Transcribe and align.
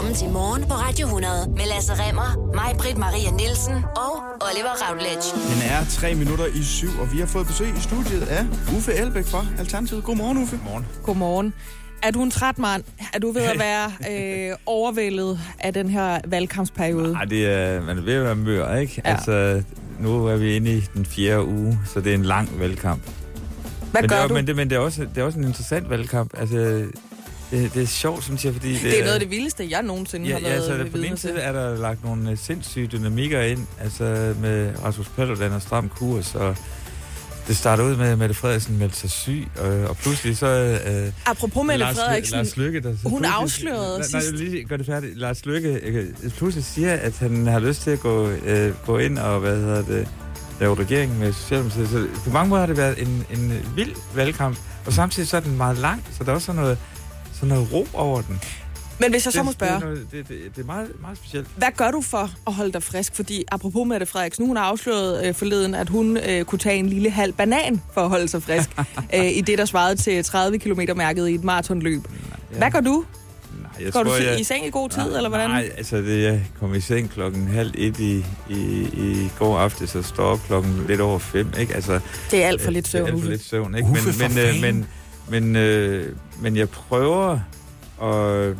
Velkommen 0.00 0.18
til 0.24 0.32
Morgen 0.32 0.62
på 0.62 0.74
Radio 0.74 1.06
100 1.06 1.50
med 1.50 1.66
Lasse 1.72 1.92
Remmer, 2.02 2.30
mig, 2.54 2.70
Britt 2.78 2.98
Maria 2.98 3.30
Nielsen 3.30 3.74
og 4.04 4.12
Oliver 4.46 4.74
Routledge. 4.82 5.28
Den 5.52 5.60
er 5.72 5.80
tre 5.90 6.14
minutter 6.14 6.46
i 6.46 6.62
syv, 6.62 6.88
og 7.00 7.12
vi 7.12 7.18
har 7.18 7.26
fået 7.26 7.46
besøg 7.46 7.68
i 7.68 7.80
studiet 7.80 8.22
af 8.22 8.44
Uffe 8.76 8.92
Elbæk 8.92 9.24
fra 9.24 9.46
Alternativet. 9.58 10.04
Godmorgen, 10.04 10.38
Uffe. 10.42 10.56
Godmorgen. 10.56 10.86
Godmorgen. 11.02 11.54
Er 12.02 12.10
du 12.10 12.22
en 12.22 12.30
træt 12.30 12.58
mand? 12.58 12.82
Er 13.14 13.18
du 13.18 13.30
ved 13.30 13.42
at 13.42 13.58
være 13.58 13.92
øh, 14.10 14.56
overvældet 14.66 15.40
af 15.58 15.74
den 15.74 15.90
her 15.90 16.20
valgkampsperiode? 16.26 17.12
Nej, 17.12 17.24
det 17.24 17.46
er, 17.46 17.82
man 17.82 17.98
er 17.98 18.02
ved 18.02 18.14
at 18.14 18.24
være 18.24 18.36
mør, 18.36 18.76
ikke? 18.76 19.02
Ja. 19.04 19.10
Altså, 19.10 19.62
nu 19.98 20.26
er 20.26 20.36
vi 20.36 20.56
inde 20.56 20.70
i 20.76 20.80
den 20.94 21.06
fjerde 21.06 21.44
uge, 21.44 21.78
så 21.86 22.00
det 22.00 22.10
er 22.10 22.14
en 22.14 22.24
lang 22.24 22.60
valgkamp. 22.60 23.02
Hvad 23.90 24.02
men 24.02 24.08
gør 24.08 24.16
det 24.16 24.24
er, 24.24 24.28
du? 24.28 24.34
Men, 24.34 24.46
det, 24.46 24.56
men 24.56 24.70
det, 24.70 24.76
er 24.76 24.80
også, 24.80 25.06
det 25.14 25.18
er 25.18 25.24
også 25.24 25.38
en 25.38 25.44
interessant 25.44 25.90
valgkamp. 25.90 26.30
Altså, 26.38 26.86
det, 27.50 27.74
det 27.74 27.82
er 27.82 27.86
sjovt, 27.86 28.24
synes 28.24 28.44
jeg, 28.44 28.52
fordi... 28.52 28.72
Det, 28.72 28.82
det 28.82 28.98
er 28.98 29.02
noget 29.02 29.14
af 29.14 29.20
det 29.20 29.30
vildeste, 29.30 29.66
jeg 29.70 29.82
nogensinde 29.82 30.26
Ja, 30.28 30.32
har 30.32 30.40
ja, 30.40 30.48
været 30.48 30.64
så 30.64 30.72
øh, 30.72 30.78
det, 30.84 30.90
på 30.92 30.96
den 30.98 31.04
ene 31.06 31.16
side 31.18 31.38
er 31.38 31.52
der 31.52 31.76
lagt 31.78 32.04
nogle 32.04 32.30
øh, 32.30 32.38
sindssyge 32.38 32.86
dynamikker 32.86 33.40
ind, 33.40 33.66
altså 33.80 34.34
med 34.40 34.72
Rasmus 34.84 35.08
Paludan 35.08 35.52
og 35.52 35.62
Stram 35.62 35.88
Kurs, 35.88 36.34
og 36.34 36.56
det 37.48 37.56
starter 37.56 37.84
ud 37.84 37.96
med, 37.96 38.06
at 38.08 38.18
Mette 38.18 38.34
Frederiksen 38.34 38.78
meldte 38.78 38.96
sig 38.96 39.10
syg, 39.10 39.48
og, 39.58 39.68
og 39.88 39.96
pludselig 39.96 40.36
så... 40.36 40.46
Øh, 40.46 41.12
Apropos 41.26 41.64
Mette 41.66 41.76
Lars, 41.78 41.96
Frederiksen, 41.96 42.36
Lars 42.36 42.56
Lykke, 42.56 42.80
der 42.80 42.94
hun 43.04 43.24
afslørede 43.24 43.98
nej, 43.98 44.06
sidst- 44.20 44.32
Nej, 44.32 44.42
lige 44.42 44.64
gør 44.64 44.76
det 44.76 44.86
færdigt. 44.86 45.18
Lars 45.18 45.46
Lykke 45.46 45.68
øh, 45.82 46.06
pludselig 46.36 46.64
siger, 46.64 46.92
at 46.94 47.18
han 47.18 47.46
har 47.46 47.58
lyst 47.58 47.82
til 47.82 47.90
at 47.90 48.00
gå, 48.00 48.28
øh, 48.28 48.72
gå 48.86 48.98
ind 48.98 49.18
og, 49.18 49.40
hvad 49.40 49.56
hedder 49.56 49.82
det, 49.82 50.08
lave 50.60 50.74
regering 50.74 51.18
med 51.18 51.32
Socialdemokratiet. 51.32 51.88
Så 51.90 52.06
på 52.24 52.30
mange 52.30 52.48
måder 52.48 52.60
har 52.60 52.66
det 52.66 52.76
været 52.76 53.02
en, 53.02 53.26
en 53.30 53.52
vild 53.76 53.92
valgkamp, 54.14 54.58
og 54.86 54.92
samtidig 54.92 55.28
så 55.28 55.36
er 55.36 55.40
den 55.40 55.56
meget 55.56 55.78
lang, 55.78 56.04
så 56.18 56.24
der 56.24 56.30
er 56.30 56.34
også 56.34 56.46
sådan 56.46 56.60
noget, 56.60 56.78
sådan 57.40 57.48
noget 57.48 57.72
ro 57.72 57.86
over 57.94 58.20
den. 58.22 58.40
men 58.98 59.10
hvis 59.10 59.24
jeg 59.24 59.32
så 59.32 59.42
må 59.42 59.50
det, 59.52 59.60
det, 59.60 59.66
er 59.68 59.78
spørge, 59.78 59.94
noget, 59.94 60.06
det, 60.12 60.28
det, 60.28 60.38
det 60.56 60.62
er 60.62 60.66
meget, 60.66 60.88
meget 61.00 61.18
specielt. 61.18 61.46
hvad 61.56 61.68
gør 61.76 61.90
du 61.90 62.00
for 62.00 62.30
at 62.46 62.52
holde 62.52 62.72
dig 62.72 62.82
frisk? 62.82 63.14
Fordi 63.16 63.44
apropos 63.52 63.86
Mette 63.88 64.06
Frederiksen, 64.06 64.46
hun 64.46 64.56
har 64.56 64.64
afsløret 64.64 65.26
øh, 65.26 65.34
forleden, 65.34 65.74
at 65.74 65.88
hun 65.88 66.16
øh, 66.16 66.44
kunne 66.44 66.58
tage 66.58 66.76
en 66.76 66.88
lille 66.88 67.10
halv 67.10 67.32
banan 67.32 67.82
for 67.94 68.00
at 68.00 68.08
holde 68.08 68.28
sig 68.28 68.42
frisk, 68.42 68.70
øh, 69.14 69.30
i 69.36 69.40
det, 69.40 69.58
der 69.58 69.64
svarede 69.64 69.96
til 69.96 70.24
30 70.24 70.58
km 70.58 70.80
mærket 70.96 71.28
i 71.28 71.34
et 71.34 71.44
maratonløb. 71.44 72.02
Ja. 72.52 72.58
Hvad 72.58 72.70
gør 72.70 72.80
du? 72.80 73.04
Nej, 73.62 73.84
jeg 73.84 73.92
Går 73.92 74.02
du 74.02 74.08
tror, 74.08 74.16
se- 74.18 74.24
jeg, 74.24 74.40
i 74.40 74.44
seng 74.44 74.66
i 74.66 74.70
god 74.70 74.88
tid, 74.88 75.02
nej, 75.02 75.16
eller 75.16 75.28
hvordan? 75.28 75.50
Nej, 75.50 75.70
altså 75.76 75.96
det, 75.96 76.22
jeg 76.22 76.42
kom 76.60 76.74
i 76.74 76.80
seng 76.80 77.10
klokken 77.10 77.48
halv 77.48 77.70
et 77.74 77.98
i, 77.98 78.24
i, 78.50 78.54
i 78.92 79.30
går 79.38 79.58
aftes, 79.58 79.94
og 79.94 80.04
står 80.04 80.24
op 80.24 80.40
klokken 80.46 80.84
lidt 80.88 81.00
over 81.00 81.18
fem, 81.18 81.52
ikke? 81.58 81.74
Altså, 81.74 82.00
Det 82.30 82.44
er 82.44 82.48
alt 82.48 82.62
for 82.62 82.70
lidt 82.70 82.92
Det 82.92 82.94
er 82.94 82.98
søvn, 83.06 83.08
alt 83.14 83.22
for 83.22 83.30
lidt 83.30 83.44
søvn, 83.44 83.74
ikke? 83.74 83.88
Uffe, 83.88 84.04
men, 84.06 84.12
for 84.14 84.28
men, 84.28 84.38
øh, 84.56 84.74
men, 84.74 84.86
men, 85.30 85.56
øh, 85.56 86.16
men 86.40 86.56
jeg 86.56 86.68
prøver 86.68 87.32
at 88.02 88.56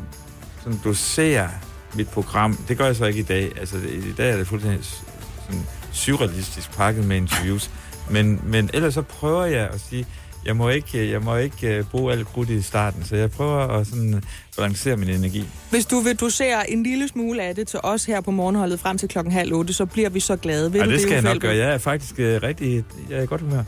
sådan 0.62 0.80
dosere 0.84 1.48
mit 1.94 2.08
program. 2.08 2.56
Det 2.68 2.78
gør 2.78 2.86
jeg 2.86 2.96
så 2.96 3.04
ikke 3.04 3.20
i 3.20 3.22
dag. 3.22 3.52
Altså, 3.60 3.76
i 3.76 4.12
dag 4.16 4.32
er 4.32 4.36
det 4.36 4.46
fuldstændig 4.46 4.84
sådan 4.84 5.66
surrealistisk 5.92 6.72
pakket 6.72 7.04
med 7.04 7.16
interviews. 7.16 7.70
Men, 8.10 8.41
men 8.44 8.70
ellers 8.74 8.94
så 8.94 9.02
prøver 9.02 9.44
jeg 9.44 9.68
at 9.68 9.80
sige, 9.91 10.06
jeg 10.46 10.56
må 10.56 10.68
ikke, 10.68 11.10
jeg 11.10 11.22
må 11.22 11.36
ikke 11.36 11.76
øh, 11.76 11.84
bruge 11.84 12.12
alt 12.12 12.26
krudt 12.26 12.50
i 12.50 12.62
starten, 12.62 13.04
så 13.04 13.16
jeg 13.16 13.30
prøver 13.30 13.58
at 13.58 13.86
sådan 13.86 14.22
balancere 14.56 14.96
min 14.96 15.08
energi. 15.08 15.44
Hvis 15.70 15.86
du 15.86 16.00
vil 16.00 16.16
dosere 16.16 16.70
en 16.70 16.82
lille 16.82 17.08
smule 17.08 17.42
af 17.42 17.54
det 17.54 17.68
til 17.68 17.80
os 17.82 18.04
her 18.04 18.20
på 18.20 18.30
morgenholdet 18.30 18.80
frem 18.80 18.98
til 18.98 19.08
klokken 19.08 19.32
halv 19.32 19.52
otte, 19.54 19.72
så 19.72 19.86
bliver 19.86 20.08
vi 20.08 20.20
så 20.20 20.36
glade. 20.36 20.72
Vil 20.72 20.78
Ja, 20.78 20.84
du 20.84 20.91
det 20.91 21.00
skal 21.00 21.12
jeg 21.12 21.22
nok 21.22 21.38
gøre. 21.38 21.56
Jeg 21.56 21.74
er 21.74 21.78
faktisk 21.78 22.14
øh, 22.18 22.42
rigtig 22.42 22.84
jeg 23.10 23.18
er 23.18 23.22
i 23.22 23.26
godt 23.26 23.41
humør. 23.41 23.62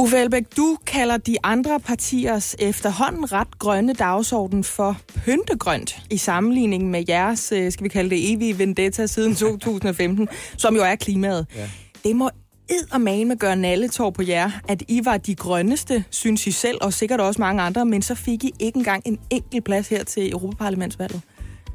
Uffe 0.00 0.18
Elbæk, 0.18 0.44
du 0.56 0.78
kalder 0.86 1.16
de 1.16 1.36
andre 1.42 1.80
partiers 1.80 2.56
efterhånden 2.58 3.32
ret 3.32 3.58
grønne 3.58 3.92
dagsorden 3.92 4.64
for 4.64 4.96
pyntegrønt 5.24 5.98
i 6.10 6.16
sammenligning 6.16 6.90
med 6.90 7.04
jeres, 7.08 7.52
øh, 7.52 7.72
skal 7.72 7.84
vi 7.84 7.88
kalde 7.88 8.10
det, 8.10 8.32
evige 8.32 8.58
vendetta 8.58 9.06
siden 9.06 9.34
2015, 9.46 10.28
som 10.56 10.76
jo 10.76 10.82
er 10.82 10.94
klimaet. 10.94 11.46
Ja. 11.56 11.70
Det 12.04 12.16
må 12.16 12.30
eddermame 12.68 13.36
gøre 13.36 13.56
nalletår 13.56 14.10
på 14.10 14.22
jer, 14.22 14.50
at 14.68 14.82
I 14.88 15.00
var 15.04 15.16
de 15.16 15.34
grønneste, 15.34 16.04
synes 16.10 16.46
I 16.46 16.50
selv, 16.50 16.78
og 16.80 16.92
sikkert 16.92 17.20
også 17.20 17.40
mange 17.40 17.62
andre, 17.62 17.84
men 17.84 18.02
så 18.02 18.14
fik 18.14 18.44
I 18.44 18.52
ikke 18.60 18.76
engang 18.76 19.02
en 19.06 19.18
enkelt 19.30 19.64
plads 19.64 19.88
her 19.88 20.04
til 20.04 20.32
Europaparlamentsvalget. 20.32 21.20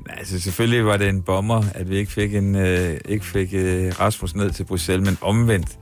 Altså, 0.10 0.40
selvfølgelig 0.40 0.86
var 0.86 0.98
det 0.98 1.10
en 1.10 1.22
bomber, 1.22 1.64
at 1.76 1.90
vi 1.90 1.98
ikke 1.98 2.12
fik, 2.12 2.36
en, 2.36 2.56
øh, 2.56 3.00
ikke 3.06 3.26
fik 3.26 3.54
øh, 3.54 4.00
Rasmus 4.00 4.36
ned 4.36 4.52
til 4.52 4.64
Bruxelles, 4.64 5.06
men 5.10 5.18
omvendt, 5.22 5.80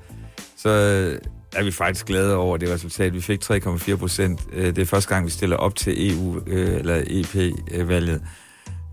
så 0.57 0.69
øh, 0.69 1.19
er 1.55 1.63
vi 1.63 1.71
faktisk 1.71 2.05
glade 2.05 2.35
over 2.35 2.57
det 2.57 2.69
resultat. 2.69 3.13
Vi 3.13 3.21
fik 3.21 3.43
3,4 3.43 3.95
procent. 3.95 4.41
Øh, 4.53 4.65
det 4.65 4.77
er 4.77 4.85
første 4.85 5.09
gang, 5.09 5.25
vi 5.25 5.31
stiller 5.31 5.55
op 5.55 5.75
til 5.75 6.11
EU, 6.11 6.41
øh, 6.47 6.79
eller 6.79 7.03
EP-valget. 7.07 8.21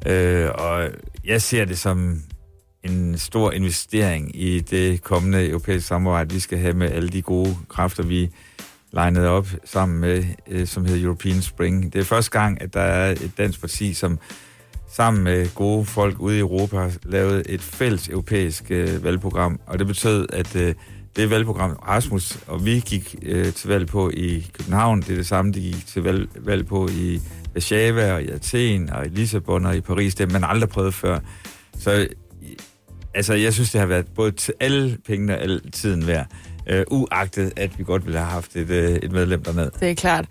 Øh, 0.06 0.50
og 0.54 0.88
jeg 1.24 1.42
ser 1.42 1.64
det 1.64 1.78
som 1.78 2.22
en 2.84 3.18
stor 3.18 3.52
investering 3.52 4.36
i 4.36 4.60
det 4.60 5.02
kommende 5.02 5.48
europæiske 5.48 5.88
samarbejde, 5.88 6.34
vi 6.34 6.40
skal 6.40 6.58
have 6.58 6.74
med 6.74 6.90
alle 6.90 7.08
de 7.08 7.22
gode 7.22 7.56
kræfter, 7.68 8.02
vi 8.02 8.30
legnet 8.92 9.26
op 9.26 9.48
sammen 9.64 10.00
med, 10.00 10.24
som 10.66 10.84
hedder 10.84 11.04
European 11.04 11.42
Spring. 11.42 11.92
Det 11.92 12.00
er 12.00 12.04
første 12.04 12.30
gang, 12.30 12.62
at 12.62 12.74
der 12.74 12.80
er 12.80 13.10
et 13.10 13.32
dansk 13.38 13.60
parti, 13.60 13.94
som 13.94 14.18
sammen 14.92 15.24
med 15.24 15.54
gode 15.54 15.84
folk 15.84 16.20
ude 16.20 16.36
i 16.36 16.40
Europa 16.40 16.76
har 16.76 16.92
lavet 17.02 17.42
et 17.48 17.60
fælles 17.60 18.08
europæisk 18.08 18.64
valgprogram, 19.02 19.60
og 19.66 19.78
det 19.78 19.86
betød, 19.86 20.26
at 20.32 20.76
det 21.18 21.30
valgprogram, 21.30 21.70
Rasmus 21.70 22.38
og 22.46 22.64
vi 22.64 22.82
gik 22.86 23.16
øh, 23.22 23.52
til 23.52 23.68
valg 23.68 23.86
på 23.86 24.10
i 24.10 24.50
København, 24.52 25.02
det 25.02 25.10
er 25.10 25.14
det 25.14 25.26
samme, 25.26 25.52
de 25.52 25.60
gik 25.60 25.86
til 25.86 26.02
valg, 26.02 26.28
valg 26.36 26.66
på 26.66 26.88
i 26.88 27.20
Warszawa 27.54 28.12
og 28.12 28.22
i 28.22 28.28
Athen 28.28 28.90
og 28.90 29.06
i 29.06 29.08
Lissabon 29.08 29.66
og 29.66 29.76
i 29.76 29.80
Paris, 29.80 30.14
det 30.14 30.32
har 30.32 30.40
man 30.40 30.50
aldrig 30.50 30.68
prøvet 30.68 30.94
før. 30.94 31.18
Så 31.78 32.08
altså, 33.14 33.34
jeg 33.34 33.54
synes, 33.54 33.70
det 33.70 33.80
har 33.80 33.86
været 33.86 34.06
både 34.16 34.30
til 34.30 34.54
alle 34.60 34.98
pengene 35.06 35.34
og 35.34 35.42
alle 35.42 35.60
tiden 35.72 36.06
værd, 36.06 36.26
øh, 36.68 36.84
uagtet 36.90 37.52
at 37.56 37.78
vi 37.78 37.84
godt 37.84 38.04
ville 38.04 38.18
have 38.18 38.30
haft 38.30 38.56
et, 38.56 38.70
øh, 38.70 38.96
et 39.02 39.12
medlem 39.12 39.42
dernede. 39.42 39.70
Det 39.80 39.90
er 39.90 39.94
klart. 39.94 40.24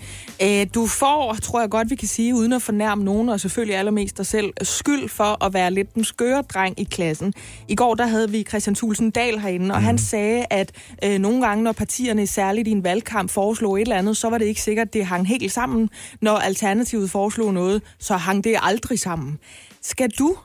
Øh, 0.44 0.68
Du 0.74 0.88
får, 0.88 1.36
tror 1.42 1.60
jeg 1.60 1.70
godt, 1.70 1.90
vi 1.90 1.96
kan 1.96 2.08
sige, 2.08 2.36
uden 2.36 2.54
at 2.54 2.62
fornærme 2.62 3.04
nogen, 3.04 3.30
og 3.30 3.40
selvfølgelig 3.40 3.78
allermest 3.78 4.18
dig 4.18 4.26
selv, 4.26 4.54
skyld 4.62 5.10
for 5.10 5.46
at 5.46 5.54
være 5.54 5.72
lidt 5.72 5.96
den 5.96 6.04
skøre 6.04 6.42
dreng 6.42 6.80
i 6.80 6.84
klassen. 6.84 7.34
I 7.68 7.76
går 7.76 7.96
der 7.96 8.08
havde 8.08 8.30
vi 8.32 8.44
Christian 8.44 8.76
Thulsen 8.76 9.12
Dahl 9.12 9.40
herinde, 9.40 9.76
og 9.76 9.80
mm. 9.80 9.86
han 9.86 9.98
sagde, 9.98 10.46
at 10.50 10.72
øh, 11.04 11.20
nogle 11.20 11.48
gange, 11.48 11.64
når 11.64 11.72
partierne, 11.72 12.28
særligt 12.28 12.68
i 12.68 12.72
en 12.72 12.84
valgkamp, 12.84 13.30
foreslog 13.30 13.78
et 13.78 13.82
eller 13.82 13.96
andet, 13.96 14.18
så 14.18 14.30
var 14.30 14.38
det 14.38 14.46
ikke 14.46 14.62
sikkert, 14.62 14.88
at 14.88 14.94
det 14.94 15.06
hang 15.06 15.28
helt 15.28 15.52
sammen. 15.52 15.90
Når 16.22 16.38
Alternativet 16.38 17.12
foreslog 17.12 17.54
noget, 17.54 17.82
så 18.00 18.18
hang 18.18 18.44
det 18.44 18.56
aldrig 18.62 19.00
sammen. 19.00 19.40
Skal 19.82 20.10
du 20.10 20.36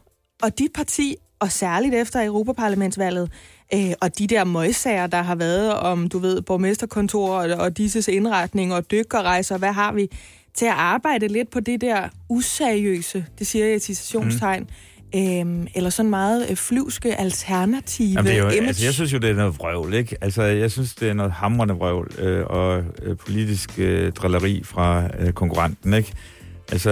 og 0.43 0.59
dit 0.59 0.71
parti, 0.75 1.17
og 1.41 1.53
særligt 1.53 1.95
efter 1.95 2.27
Europaparlamentsvalget, 2.27 3.31
øh, 3.75 3.93
og 4.01 4.19
de 4.19 4.27
der 4.27 4.45
møgssager, 4.45 5.07
der 5.07 5.23
har 5.23 5.35
været 5.35 5.75
om, 5.75 6.09
du 6.09 6.19
ved, 6.19 6.43
borgmesterkontor 6.43 7.29
og, 7.29 7.51
og 7.59 7.77
disses 7.77 8.09
indretning 8.09 8.75
og 8.75 8.91
dykkerrejser, 8.91 9.59
hvad 9.59 9.73
har 9.73 9.93
vi, 9.93 10.09
til 10.55 10.67
at 10.67 10.73
arbejde 10.73 11.29
lidt 11.29 11.51
på 11.51 11.61
det 11.61 11.81
der 11.81 12.09
useriøse, 12.29 13.25
det 13.39 13.47
siger 13.47 13.67
jeg 13.67 13.77
i 13.77 13.79
citationstegn, 13.79 14.69
mm. 15.15 15.21
øhm, 15.21 15.67
eller 15.75 15.91
sådan 15.91 16.11
meget 16.11 16.51
øh, 16.51 16.57
flyvske 16.57 17.21
alternative 17.21 18.09
Jamen, 18.09 18.25
det 18.25 18.35
er 18.35 18.39
jo, 18.39 18.49
image. 18.49 18.67
altså, 18.67 18.85
jeg 18.85 18.95
synes 18.95 19.13
jo, 19.13 19.19
det 19.19 19.31
er 19.31 19.35
noget 19.35 19.59
vrøvl, 19.59 19.95
ikke? 19.95 20.17
Altså, 20.21 20.43
jeg 20.43 20.71
synes, 20.71 20.95
det 20.95 21.09
er 21.09 21.15
noget 21.15 21.33
hamrende 21.33 21.75
vrøvl 21.75 22.11
øh, 22.19 22.47
og 22.47 22.85
øh, 23.03 23.17
politisk 23.17 23.79
øh, 23.79 24.13
drilleri 24.13 24.63
fra 24.65 25.09
øh, 25.19 25.33
konkurrenten, 25.33 25.95
ikke? 25.95 26.13
Altså, 26.73 26.91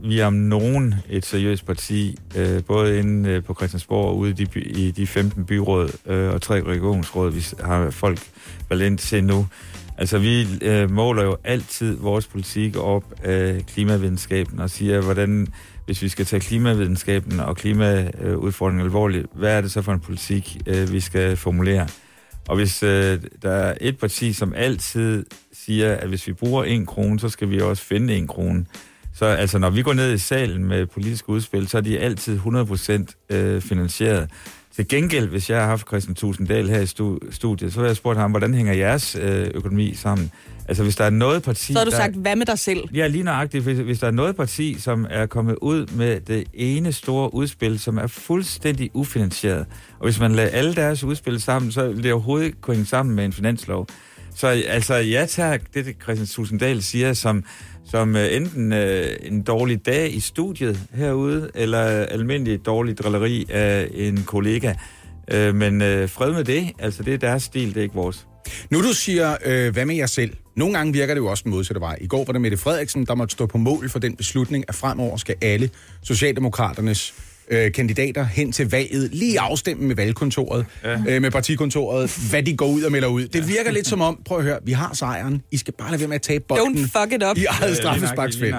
vi 0.00 0.20
er 0.20 0.26
om 0.26 0.32
nogen 0.32 0.94
et 1.10 1.26
seriøst 1.26 1.66
parti, 1.66 2.18
øh, 2.36 2.64
både 2.64 2.98
inde 2.98 3.30
øh, 3.30 3.44
på 3.44 3.54
Christiansborg 3.54 4.08
og 4.08 4.16
ude 4.16 4.30
i 4.30 4.32
de, 4.32 4.46
by, 4.46 4.76
i 4.76 4.90
de 4.90 5.06
15 5.06 5.44
byråd 5.44 5.90
øh, 6.06 6.30
og 6.30 6.42
tre 6.42 6.62
regionsråd, 6.62 7.30
vi 7.30 7.46
har 7.60 7.90
folk 7.90 8.20
valgt 8.68 8.84
ind 8.84 8.98
til 8.98 9.24
nu. 9.24 9.46
Altså, 9.98 10.18
vi 10.18 10.46
øh, 10.62 10.90
måler 10.90 11.22
jo 11.22 11.36
altid 11.44 11.96
vores 11.96 12.26
politik 12.26 12.76
op 12.76 13.04
af 13.24 13.64
klimavidenskaben 13.66 14.60
og 14.60 14.70
siger, 14.70 15.00
hvordan, 15.00 15.46
hvis 15.84 16.02
vi 16.02 16.08
skal 16.08 16.26
tage 16.26 16.40
klimavidenskaben 16.40 17.40
og 17.40 17.56
klimaudfordringen 17.56 18.86
alvorligt, 18.86 19.26
hvad 19.34 19.56
er 19.56 19.60
det 19.60 19.72
så 19.72 19.82
for 19.82 19.92
en 19.92 20.00
politik, 20.00 20.62
øh, 20.66 20.92
vi 20.92 21.00
skal 21.00 21.36
formulere? 21.36 21.86
Og 22.48 22.56
hvis 22.56 22.82
øh, 22.82 23.20
der 23.42 23.50
er 23.50 23.74
et 23.80 23.98
parti, 23.98 24.32
som 24.32 24.54
altid 24.56 25.26
siger, 25.52 25.94
at 25.94 26.08
hvis 26.08 26.26
vi 26.26 26.32
bruger 26.32 26.64
en 26.64 26.86
krone, 26.86 27.20
så 27.20 27.28
skal 27.28 27.50
vi 27.50 27.60
også 27.60 27.82
finde 27.82 28.16
en 28.16 28.26
krone. 28.26 28.66
Så 29.18 29.24
altså, 29.24 29.58
når 29.58 29.70
vi 29.70 29.82
går 29.82 29.92
ned 29.92 30.12
i 30.14 30.18
salen 30.18 30.64
med 30.64 30.86
politiske 30.86 31.28
udspil, 31.28 31.68
så 31.68 31.76
er 31.76 31.82
de 31.82 31.98
altid 31.98 32.38
100% 33.30 33.34
øh, 33.36 33.60
finansieret. 33.62 34.30
Til 34.76 34.88
gengæld, 34.88 35.28
hvis 35.28 35.50
jeg 35.50 35.60
har 35.60 35.66
haft 35.66 35.86
Christian 35.86 36.14
Tusinddal 36.14 36.68
her 36.68 36.80
i 36.80 36.84
stu- 36.84 37.32
studiet, 37.32 37.72
så 37.72 37.80
har 37.80 37.86
jeg 37.86 37.96
spurgt 37.96 38.18
ham, 38.18 38.30
hvordan 38.30 38.54
hænger 38.54 38.72
jeres 38.72 39.16
øh, 39.20 39.50
økonomi 39.54 39.94
sammen? 39.94 40.30
Altså, 40.68 40.82
hvis 40.82 40.96
der 40.96 41.04
er 41.04 41.10
noget 41.10 41.42
parti... 41.42 41.72
Så 41.72 41.78
har 41.78 41.84
du 41.84 41.90
der... 41.90 41.96
sagt, 41.96 42.14
hvad 42.14 42.36
med 42.36 42.46
dig 42.46 42.58
selv? 42.58 42.80
Ja, 42.94 43.06
lige 43.06 43.24
nøjagtigt. 43.24 43.64
Hvis, 43.64 43.78
hvis 43.78 43.98
der 43.98 44.06
er 44.06 44.10
noget 44.10 44.36
parti, 44.36 44.76
som 44.78 45.06
er 45.10 45.26
kommet 45.26 45.56
ud 45.62 45.86
med 45.86 46.20
det 46.20 46.44
ene 46.54 46.92
store 46.92 47.34
udspil, 47.34 47.78
som 47.78 47.98
er 47.98 48.06
fuldstændig 48.06 48.90
ufinansieret, 48.94 49.66
og 49.98 50.04
hvis 50.04 50.20
man 50.20 50.32
lader 50.32 50.48
alle 50.48 50.74
deres 50.74 51.04
udspil 51.04 51.40
sammen, 51.40 51.72
så 51.72 51.88
vil 51.88 52.02
det 52.02 52.12
overhovedet 52.12 52.46
ikke 52.46 52.60
kunne 52.60 52.74
hænge 52.74 52.88
sammen 52.88 53.16
med 53.16 53.24
en 53.24 53.32
finanslov. 53.32 53.86
Så 54.36 54.46
altså, 54.46 54.94
ja 54.94 55.26
tak, 55.28 55.62
det, 55.74 55.86
det 55.86 55.96
Christian 56.02 56.26
Susendal 56.26 56.82
siger, 56.82 57.12
som, 57.12 57.44
som 57.84 58.14
uh, 58.14 58.34
enten 58.34 58.72
uh, 58.72 58.78
en 59.20 59.42
dårlig 59.42 59.86
dag 59.86 60.14
i 60.14 60.20
studiet 60.20 60.80
herude, 60.94 61.50
eller 61.54 61.80
almindelig 61.86 62.66
dårlig 62.66 62.98
drilleri 62.98 63.46
af 63.50 63.88
en 63.94 64.24
kollega. 64.26 64.74
Uh, 65.34 65.54
men 65.54 65.74
uh, 65.74 66.08
fred 66.08 66.32
med 66.32 66.44
det. 66.44 66.70
Altså, 66.78 67.02
det 67.02 67.14
er 67.14 67.18
deres 67.18 67.42
stil, 67.42 67.68
det 67.68 67.76
er 67.76 67.82
ikke 67.82 67.94
vores. 67.94 68.26
Nu 68.70 68.82
du 68.82 68.92
siger, 68.92 69.36
øh, 69.44 69.72
hvad 69.72 69.84
med 69.84 69.96
jer 69.96 70.06
selv? 70.06 70.36
Nogle 70.56 70.74
gange 70.74 70.92
virker 70.92 71.14
det 71.14 71.20
jo 71.20 71.26
også 71.26 71.42
den 71.42 71.50
modsatte 71.50 71.80
vej. 71.80 71.98
I 72.00 72.06
går 72.06 72.24
var 72.24 72.32
det 72.32 72.40
Mette 72.40 72.56
Frederiksen, 72.56 73.06
der 73.06 73.14
måtte 73.14 73.32
stå 73.32 73.46
på 73.46 73.58
mål 73.58 73.90
for 73.90 73.98
den 73.98 74.16
beslutning, 74.16 74.64
at 74.68 74.74
fremover 74.74 75.16
skal 75.16 75.34
alle 75.42 75.70
Socialdemokraternes 76.02 77.14
øh, 77.50 77.72
kandidater 77.72 78.24
hen 78.24 78.52
til 78.52 78.70
valget 78.70 79.10
lige 79.14 79.40
afstemme 79.40 79.84
med 79.86 79.96
valgkontoret, 79.96 80.66
ja. 80.84 80.98
øh, 81.08 81.22
med 81.22 81.30
partikontoret, 81.30 82.16
hvad 82.30 82.42
de 82.42 82.56
går 82.56 82.66
ud 82.68 82.82
og 82.82 82.92
melder 82.92 83.08
ud. 83.08 83.26
Det 83.28 83.48
virker 83.48 83.70
lidt 83.70 83.86
som 83.86 84.00
om, 84.00 84.20
prøv 84.24 84.38
at 84.38 84.44
høre, 84.44 84.58
vi 84.64 84.72
har 84.72 84.94
sejren. 84.94 85.42
I 85.52 85.56
skal 85.56 85.74
bare 85.78 85.90
lade 85.90 86.00
være 86.00 86.08
med 86.08 86.14
at 86.16 86.22
tabe 86.22 86.44
bolden 86.48 86.76
Don't 86.76 87.00
fuck 87.02 87.12
it 87.12 87.22
up. 87.30 87.36
i 87.38 87.44
eget 87.44 87.76
straffesparksfelt. 87.76 88.54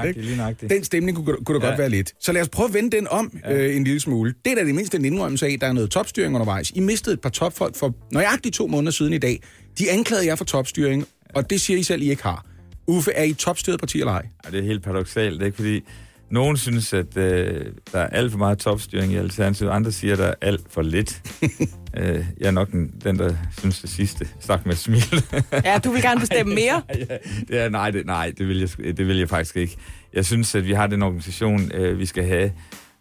Den 0.70 0.84
stemning 0.84 1.18
kunne, 1.18 1.36
kunne 1.46 1.60
da 1.60 1.66
Ja. 1.66 1.70
godt 1.72 1.80
være 1.80 1.90
lidt. 1.90 2.14
Så 2.22 2.32
lad 2.32 2.42
os 2.42 2.50
prøve 2.50 2.68
at 2.68 2.74
vende 2.74 2.98
den 2.98 3.08
om 3.08 3.38
øh, 3.50 3.76
en 3.76 3.84
lille 3.84 4.00
smule. 4.00 4.34
Det 4.46 4.52
er 4.52 4.56
da 4.56 4.64
det 4.66 4.76
mindste 4.76 4.98
en 4.98 5.06
indrømmelse 5.06 5.46
af, 5.48 5.58
der 5.62 5.68
er 5.68 5.74
noget 5.74 5.92
topstyring 5.92 6.36
undervejs. 6.36 6.72
I 6.76 6.80
mistede 6.80 7.14
et 7.14 7.22
par 7.22 7.30
topfolk 7.30 7.76
for 7.76 7.96
nøjagtigt 8.12 8.56
to 8.56 8.68
måneder 8.68 8.92
siden 8.92 9.14
i 9.14 9.18
dag. 9.18 9.42
De 9.80 9.92
anklagede 9.92 10.28
jer 10.28 10.36
for 10.36 10.46
topstyring, 10.46 11.06
og 11.36 11.50
det 11.50 11.62
siger 11.62 11.80
I 11.80 11.84
selv, 11.84 12.02
I 12.02 12.10
ikke 12.10 12.24
har. 12.24 12.46
Uffe, 12.88 13.12
er 13.12 13.24
I 13.24 13.30
et 13.30 13.38
topstyret 13.38 13.80
parti 13.80 14.00
eller 14.00 14.14
ej? 14.14 14.26
Ja, 14.46 14.52
det 14.52 14.60
er 14.60 14.64
helt 14.64 14.84
paradoxalt, 14.84 15.42
ikke? 15.44 15.56
Fordi 15.56 15.82
nogen 16.30 16.58
synes, 16.58 16.94
at 16.94 17.18
øh, 17.18 17.66
der 17.94 18.00
er 18.00 18.08
alt 18.08 18.32
for 18.32 18.38
meget 18.38 18.58
topstyring 18.58 19.14
i 19.14 19.16
Alternativet, 19.16 19.72
andre 19.72 19.92
siger, 19.92 20.14
at 20.14 20.20
der 20.20 20.28
er 20.28 20.34
alt 20.42 20.62
for 20.70 20.82
lidt. 20.82 21.22
øh, 21.98 22.26
jeg 22.40 22.48
er 22.48 22.52
nok 22.52 22.72
den, 22.72 22.94
den, 23.04 23.20
der 23.20 23.34
synes 23.60 23.82
det 23.82 23.90
sidste. 23.90 24.28
Sagt 24.40 24.66
med 24.66 24.76
smil. 24.76 25.24
Ja, 25.66 25.78
du 25.78 25.92
vil 25.92 26.02
gerne 26.02 26.20
bestemme 26.20 26.56
mere. 26.64 26.82
ja, 26.96 27.18
det 27.48 27.60
er, 27.62 27.70
nej, 27.70 27.92
det, 27.92 28.06
nej 28.06 28.34
det, 28.38 28.48
vil 28.48 28.60
jeg, 28.60 28.98
det 28.98 29.08
vil 29.08 29.18
jeg 29.18 29.30
faktisk 29.30 29.58
ikke. 29.58 29.78
Jeg 30.14 30.26
synes, 30.26 30.56
at 30.56 30.66
vi 30.68 30.74
har 30.74 30.88
den 30.88 31.04
organisation, 31.04 31.72
øh, 31.74 32.00
vi 32.00 32.06
skal 32.06 32.24
have. 32.24 32.52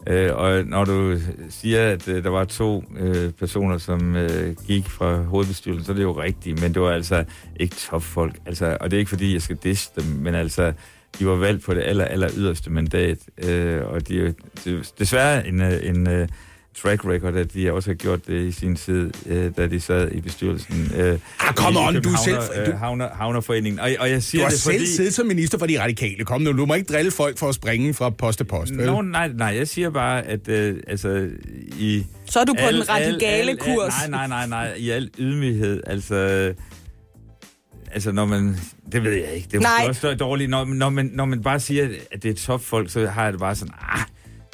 Øh, 0.07 0.37
og 0.37 0.65
når 0.65 0.85
du 0.85 1.19
siger, 1.51 1.91
at 1.91 2.09
øh, 2.09 2.25
der 2.25 2.31
var 2.31 2.45
to 2.45 2.85
øh, 2.99 3.33
personer, 3.33 3.79
som 3.79 4.17
øh, 4.17 4.57
gik 4.67 4.89
fra 4.89 5.23
hovedbestyrelsen, 5.23 5.85
så 5.85 5.93
er 5.93 5.97
det 5.97 6.03
jo 6.03 6.23
rigtigt, 6.23 6.61
men 6.61 6.75
det 6.75 6.83
var 6.83 6.91
altså 6.91 7.25
ikke 7.61 7.77
topfolk. 7.77 8.39
Altså, 8.47 8.77
og 8.81 8.91
det 8.91 8.97
er 8.97 8.99
ikke, 8.99 9.09
fordi 9.09 9.33
jeg 9.33 9.43
skal 9.43 9.57
disse 9.57 9.91
dem, 9.97 10.05
men 10.05 10.35
altså, 10.35 10.73
de 11.19 11.27
var 11.27 11.35
valgt 11.37 11.65
på 11.65 11.75
det 11.75 11.83
aller, 11.83 12.05
aller 12.05 12.29
yderste 12.37 12.71
mandat. 12.71 13.19
Øh, 13.45 13.83
og 13.87 14.09
de 14.09 14.27
er 14.27 14.33
desværre 14.99 15.47
en, 15.49 15.63
øh, 15.63 15.89
en 15.89 16.09
øh, 16.09 16.29
track 16.83 17.05
record, 17.05 17.37
at 17.37 17.55
de 17.55 17.73
også 17.73 17.91
har 17.91 17.95
gjort 17.95 18.27
det 18.27 18.43
i 18.45 18.53
sin 18.53 18.77
tid, 18.77 19.11
øh, 19.27 19.51
da 19.57 19.67
de 19.67 19.81
sad 19.81 20.13
i 20.13 20.21
bestyrelsen. 20.21 20.91
Øh, 20.97 21.19
Ah, 21.41 21.55
come 21.55 21.79
i 21.81 21.83
on, 21.87 21.95
du 22.03 22.09
er 22.11 22.17
selv- 22.25 22.37
Københavner, 22.37 22.65
du- 22.65 22.71
øh, 22.73 22.79
Havner, 22.79 23.09
Havnerforeningen. 23.15 23.81
Og, 23.81 23.91
og 24.01 24.09
jeg 24.11 24.17
Du 24.17 24.21
siger 24.23 24.43
har 24.43 24.51
det, 24.51 24.59
selv 24.61 24.75
fordi... 24.75 24.87
siddet 24.87 25.15
som 25.15 25.27
minister 25.27 25.59
for 25.59 25.67
de 25.67 25.83
radikale. 25.83 26.25
Kom 26.25 26.43
nu, 26.43 26.53
du 26.53 26.67
må 26.67 26.75
ikke 26.75 26.93
drille 26.93 27.11
folk 27.11 27.39
for 27.39 27.49
at 27.49 27.55
springe 27.55 27.95
fra 27.95 28.11
post 28.11 28.39
til 28.39 28.45
post. 28.45 28.77
vel? 28.77 28.87
Nå, 28.87 29.03
nej, 29.03 29.29
nej, 29.35 29.49
jeg 29.49 29.69
siger 29.69 29.91
bare, 29.91 30.27
at 30.27 30.49
øh, 30.49 30.77
altså, 30.89 31.29
i... 31.79 32.07
Så 32.31 32.41
er 32.41 32.45
du 32.45 32.55
på 32.61 32.67
al- 32.67 32.75
den 32.75 32.89
radikale 32.91 33.23
al- 33.41 33.49
al- 33.49 33.59
kurs. 33.59 33.93
Nej, 34.09 34.27
nej, 34.29 34.47
nej, 34.47 34.47
nej, 34.47 34.75
i 34.77 34.91
al 34.91 35.11
ydmyghed, 35.19 35.83
altså... 35.87 36.53
Altså, 37.97 38.13
når 38.13 38.25
man... 38.25 38.57
Det 38.93 39.05
ved 39.05 39.13
jeg 39.13 39.33
ikke. 39.35 39.49
Det 39.51 39.57
er 39.57 39.61
Nej. 39.61 39.87
også 39.89 40.15
dårligt. 40.15 40.51
Når, 40.51 40.65
når, 40.65 40.91
man, 40.91 41.11
når 41.15 41.25
man 41.25 41.43
bare 41.43 41.61
siger, 41.61 41.89
at 42.13 42.23
det 42.23 42.31
er 42.31 42.35
topfolk, 42.35 42.91
så 42.91 43.07
har 43.07 43.23
jeg 43.25 43.33
det 43.33 43.41
bare 43.41 43.55
sådan... 43.55 43.75
Ah, 43.93 43.99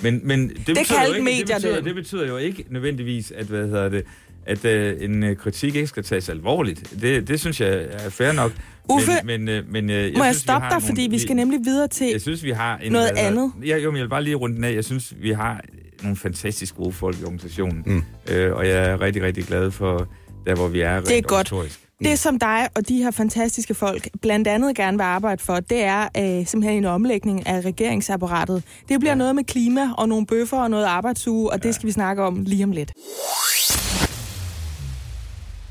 men, 0.02 0.20
men 0.24 0.48
det, 0.48 0.56
betyder 0.66 1.06
jo 1.06 1.12
ikke, 1.12 1.24
medier 1.24 1.44
det, 1.46 1.54
betyder, 1.54 1.74
det. 1.76 1.84
det 1.84 1.94
betyder 1.94 2.26
jo 2.26 2.36
ikke 2.36 2.64
nødvendigvis, 2.70 3.30
at, 3.30 3.46
hvad 3.46 3.64
hedder 3.66 3.88
det, 3.88 4.02
at 4.46 4.64
øh, 4.64 4.96
en 5.00 5.22
øh, 5.22 5.36
kritik 5.36 5.74
ikke 5.74 5.86
skal 5.86 6.02
tages 6.02 6.28
alvorligt. 6.28 6.94
Det, 7.00 7.28
det 7.28 7.40
synes 7.40 7.60
jeg 7.60 7.86
er 7.90 8.10
fair 8.10 8.32
nok. 8.32 8.52
Uffe, 8.88 9.10
men, 9.24 9.44
men, 9.44 9.48
øh, 9.48 9.64
men, 9.72 9.90
øh, 9.90 9.96
jeg 9.96 10.12
Må 10.16 10.24
jeg 10.24 10.34
synes, 10.34 10.42
vi 10.44 10.46
stoppe 10.46 10.64
dig, 10.68 10.70
nogle- 10.74 10.86
fordi 10.86 11.08
vi 11.10 11.18
skal 11.18 11.36
nemlig 11.36 11.60
videre 11.64 11.88
til... 11.88 12.06
jeg 12.12 12.20
synes, 12.20 12.44
vi 12.44 12.50
har 12.50 12.76
en... 12.78 12.92
Noget 12.92 13.08
hedder- 13.08 13.22
andet? 13.22 13.52
Ja, 13.66 13.76
jo, 13.78 13.90
men 13.90 13.96
jeg 13.96 14.02
vil 14.04 14.10
bare 14.10 14.24
lige 14.24 14.34
runde 14.34 14.56
den 14.56 14.64
af. 14.64 14.74
Jeg 14.74 14.84
synes, 14.84 15.14
vi 15.20 15.30
har 15.30 15.60
nogle 16.02 16.16
fantastisk 16.16 16.76
gode 16.76 16.92
folk 16.92 17.20
i 17.20 17.24
organisationen. 17.24 17.82
Mm. 17.86 18.02
Øh, 18.34 18.52
og 18.56 18.68
jeg 18.68 18.78
er 18.90 19.00
rigtig, 19.00 19.22
rigtig 19.22 19.44
glad 19.44 19.70
for 19.70 20.08
der, 20.46 20.54
hvor 20.54 20.68
vi 20.68 20.80
er. 20.80 21.00
Det 21.00 21.18
er 21.18 21.22
godt. 21.22 21.52
organisatorisk. 21.52 21.80
Det, 22.04 22.18
som 22.18 22.38
dig 22.38 22.68
og 22.74 22.88
de 22.88 23.02
her 23.02 23.10
fantastiske 23.10 23.74
folk 23.74 24.08
blandt 24.22 24.48
andet 24.48 24.76
gerne 24.76 24.96
vil 24.96 25.04
arbejde 25.04 25.42
for, 25.42 25.60
det 25.60 25.84
er 25.84 26.02
øh, 26.02 26.46
simpelthen 26.46 26.76
en 26.78 26.84
omlægning 26.84 27.46
af 27.46 27.60
regeringsapparatet. 27.60 28.62
Det 28.88 29.00
bliver 29.00 29.12
ja. 29.12 29.18
noget 29.18 29.34
med 29.34 29.44
klima 29.44 29.90
og 29.98 30.08
nogle 30.08 30.26
bøffer 30.26 30.58
og 30.58 30.70
noget 30.70 30.84
arbejdsuge, 30.84 31.52
og 31.52 31.62
det 31.62 31.74
skal 31.74 31.86
vi 31.86 31.92
snakke 31.92 32.22
om 32.22 32.42
lige 32.42 32.64
om 32.64 32.72
lidt. 32.72 32.92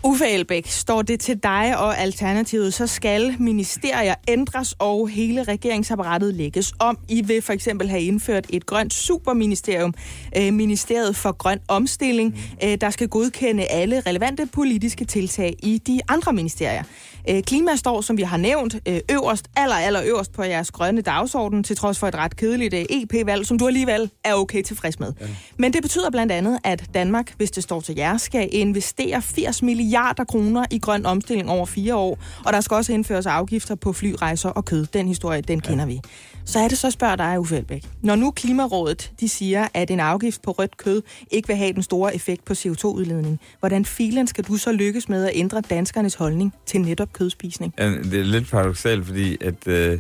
Uffe 0.04 0.28
Elbæk, 0.28 0.68
står 0.68 1.02
det 1.02 1.20
til 1.20 1.38
dig 1.44 1.78
og 1.78 2.00
Alternativet, 2.00 2.74
så 2.74 2.88
skal 2.88 3.36
ministerier 3.40 4.16
ændres 4.28 4.76
og 4.80 5.10
hele 5.10 5.44
regeringsapparatet 5.44 6.34
lægges 6.34 6.74
om. 6.80 6.98
I 7.10 7.22
vil 7.22 7.42
for 7.42 7.54
eksempel 7.54 7.90
have 7.90 8.02
indført 8.02 8.46
et 8.50 8.66
grønt 8.66 8.94
superministerium, 8.94 9.94
øh, 10.38 10.54
Ministeriet 10.54 11.16
for 11.16 11.32
Grøn 11.32 11.60
Omstilling, 11.68 12.40
øh, 12.64 12.78
der 12.82 12.90
skal 12.90 13.08
godkende 13.08 13.66
alle 13.66 14.00
relevante 14.00 14.46
politiske 14.46 15.06
tiltag 15.06 15.56
i 15.64 15.78
de 15.78 16.00
andre 16.08 16.34
ministerier. 16.34 16.84
Øh, 17.30 17.44
klima 17.44 17.76
står, 17.76 18.02
som 18.02 18.18
vi 18.18 18.24
har 18.24 18.38
nævnt, 18.38 18.76
øh, 18.88 19.00
øverst, 19.12 19.48
aller, 19.56 19.76
aller 19.76 20.02
øverst 20.06 20.32
på 20.32 20.44
jeres 20.44 20.72
grønne 20.72 21.02
dagsorden, 21.02 21.64
til 21.64 21.76
trods 21.76 22.00
for 22.00 22.08
et 22.08 22.16
ret 22.16 22.36
kedeligt 22.36 22.74
øh, 22.74 22.86
EP-valg, 22.90 23.46
som 23.46 23.60
du 23.60 23.68
alligevel 23.68 24.10
er 24.24 24.34
okay 24.34 24.64
tilfreds 24.64 25.00
med. 25.00 25.14
Ja. 25.22 25.26
Men 25.58 25.74
det 25.74 25.82
betyder 25.82 26.10
blandt 26.10 26.32
andet, 26.32 26.60
at 26.64 26.84
Danmark, 26.94 27.34
hvis 27.38 27.52
det 27.52 27.64
står 27.64 27.82
til 27.82 27.96
jer, 27.96 28.18
skal 28.18 28.50
investere 28.52 29.22
80 29.22 29.64
milliarder 29.64 29.91
kroner 30.28 30.66
i 30.72 30.80
grøn 30.80 31.06
omstilling 31.06 31.50
over 31.50 31.66
fire 31.66 31.96
år, 31.96 32.20
og 32.46 32.54
der 32.54 32.62
skal 32.62 32.76
også 32.76 32.94
indføres 32.94 33.26
afgifter 33.26 33.76
på 33.76 33.94
flyrejser 33.94 34.50
og 34.50 34.66
kød. 34.66 34.86
Den 34.86 35.08
historie, 35.08 35.42
den 35.42 35.60
kender 35.60 35.86
vi. 35.86 36.00
Så 36.46 36.60
er 36.60 36.68
det 36.68 36.78
så 36.78 36.92
spørger 36.92 37.16
dig, 37.16 37.40
Uffe 37.40 37.58
Elbæk. 37.58 37.86
Når 38.02 38.16
nu 38.16 38.32
Klimarådet 38.32 39.12
de 39.20 39.30
siger, 39.30 39.68
at 39.74 39.92
en 39.92 40.00
afgift 40.00 40.42
på 40.42 40.52
rødt 40.52 40.78
kød 40.78 41.02
ikke 41.32 41.48
vil 41.48 41.58
have 41.58 41.74
den 41.74 41.84
store 41.84 42.16
effekt 42.16 42.46
på 42.46 42.54
CO2-udledning, 42.54 43.40
hvordan 43.60 43.86
filen 43.86 44.28
skal 44.28 44.44
du 44.44 44.58
så 44.58 44.72
lykkes 44.72 45.10
med 45.10 45.26
at 45.26 45.32
ændre 45.34 45.62
danskernes 45.62 46.16
holdning 46.16 46.54
til 46.66 46.82
netop 46.82 47.14
kødspisning? 47.14 47.74
Ja, 47.78 47.90
det 47.90 48.14
er 48.14 48.24
lidt 48.24 48.52
paradoxalt, 48.52 49.06
fordi 49.06 49.38
at, 49.42 49.68
øh, 49.68 50.00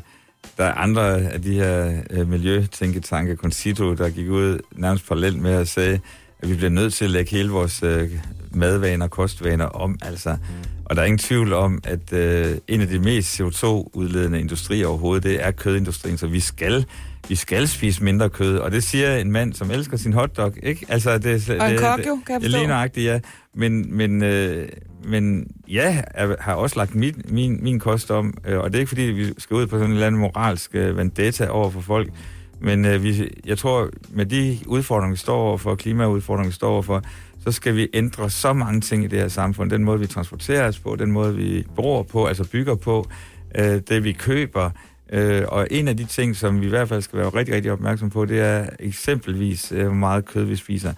der 0.57 0.63
er 0.63 0.73
andre 0.73 1.21
af 1.21 1.41
de 1.41 1.53
her 1.53 2.01
øh, 2.09 2.29
miljøtænketanke, 2.29 3.35
Concito, 3.35 3.93
der 3.93 4.09
gik 4.09 4.29
ud 4.29 4.59
nærmest 4.75 5.07
parallelt 5.07 5.41
med 5.41 5.51
at 5.51 5.67
sige, 5.67 6.01
at 6.41 6.49
vi 6.49 6.55
bliver 6.55 6.69
nødt 6.69 6.93
til 6.93 7.05
at 7.05 7.11
lægge 7.11 7.31
hele 7.31 7.49
vores 7.49 7.83
øh, 7.83 8.09
madvaner 8.51 9.05
og 9.05 9.11
kostvaner 9.11 9.65
om. 9.65 9.97
Altså. 10.01 10.37
Og 10.85 10.95
der 10.95 11.01
er 11.01 11.05
ingen 11.05 11.17
tvivl 11.19 11.53
om, 11.53 11.79
at 11.83 12.13
øh, 12.13 12.55
en 12.67 12.81
af 12.81 12.87
de 12.87 12.99
mest 12.99 13.41
CO2-udledende 13.41 14.39
industrier 14.39 14.87
overhovedet, 14.87 15.23
det 15.23 15.45
er 15.45 15.51
kødindustrien, 15.51 16.17
så 16.17 16.27
vi 16.27 16.39
skal 16.39 16.85
vi 17.29 17.35
skal 17.35 17.67
spise 17.67 18.03
mindre 18.03 18.29
kød, 18.29 18.57
og 18.57 18.71
det 18.71 18.83
siger 18.83 19.17
en 19.17 19.31
mand, 19.31 19.53
som 19.53 19.71
elsker 19.71 19.97
sin 19.97 20.13
hotdog, 20.13 20.53
ikke? 20.63 20.85
Altså, 20.89 21.17
det, 21.17 21.49
Og 21.49 21.65
en 21.67 21.71
det, 21.71 21.79
kok 21.79 21.97
det- 21.99 22.07
jo, 22.07 22.19
kan 22.27 22.33
jeg 22.33 22.41
det 22.41 22.47
er 22.47 22.49
forstå. 22.49 22.57
lige 22.57 22.67
nøjagtigt, 22.67 23.05
ja. 23.05 23.19
Men, 23.55 23.97
men, 23.97 24.23
øh, 24.23 24.69
men 25.05 25.47
ja, 25.67 26.03
jeg 26.17 26.35
har 26.39 26.53
også 26.53 26.75
lagt 26.75 26.95
min, 26.95 27.21
min, 27.29 27.63
min 27.63 27.79
kost 27.79 28.11
om, 28.11 28.33
øh, 28.47 28.59
og 28.59 28.69
det 28.69 28.75
er 28.75 28.79
ikke 28.79 28.89
fordi, 28.89 29.01
vi 29.01 29.33
skal 29.37 29.55
ud 29.55 29.67
på 29.67 29.75
sådan 29.75 29.85
en 29.89 29.93
eller 29.93 30.07
anden 30.07 30.21
moralsk 30.21 30.71
øh, 30.73 30.97
vendetta 30.97 31.47
over 31.47 31.69
for 31.69 31.81
folk, 31.81 32.09
men 32.61 32.85
øh, 32.85 33.03
vi, 33.03 33.29
jeg 33.45 33.57
tror, 33.57 33.89
med 34.09 34.25
de 34.25 34.57
udfordringer, 34.67 35.13
vi 35.13 35.17
står 35.17 35.37
overfor, 35.37 35.75
klimaudfordringer, 35.75 36.49
vi 36.49 36.55
står 36.55 36.69
overfor, 36.69 37.03
så 37.43 37.51
skal 37.51 37.75
vi 37.75 37.87
ændre 37.93 38.29
så 38.29 38.53
mange 38.53 38.81
ting 38.81 39.03
i 39.03 39.07
det 39.07 39.19
her 39.19 39.27
samfund. 39.27 39.69
Den 39.69 39.83
måde, 39.83 39.99
vi 39.99 40.07
transporterer 40.07 40.67
os 40.67 40.79
på, 40.79 40.95
den 40.95 41.11
måde, 41.11 41.35
vi 41.35 41.65
bor 41.75 42.03
på, 42.03 42.25
altså 42.25 42.49
bygger 42.51 42.75
på, 42.75 43.07
øh, 43.55 43.81
det 43.89 44.03
vi 44.03 44.11
køber. 44.11 44.69
Øh, 45.13 45.43
og 45.47 45.67
en 45.71 45.87
af 45.87 45.97
de 45.97 46.05
ting, 46.05 46.35
som 46.35 46.61
vi 46.61 46.65
i 46.65 46.69
hvert 46.69 46.89
fald 46.89 47.01
skal 47.01 47.19
være 47.19 47.29
rigtig, 47.29 47.55
rigtig 47.55 47.71
opmærksom 47.71 48.09
på, 48.09 48.25
det 48.25 48.39
er 48.39 48.69
eksempelvis, 48.79 49.71
øh, 49.71 49.85
hvor 49.85 49.93
meget 49.95 50.25
kød 50.25 50.43
vi 50.43 50.55
spiser. 50.55 50.93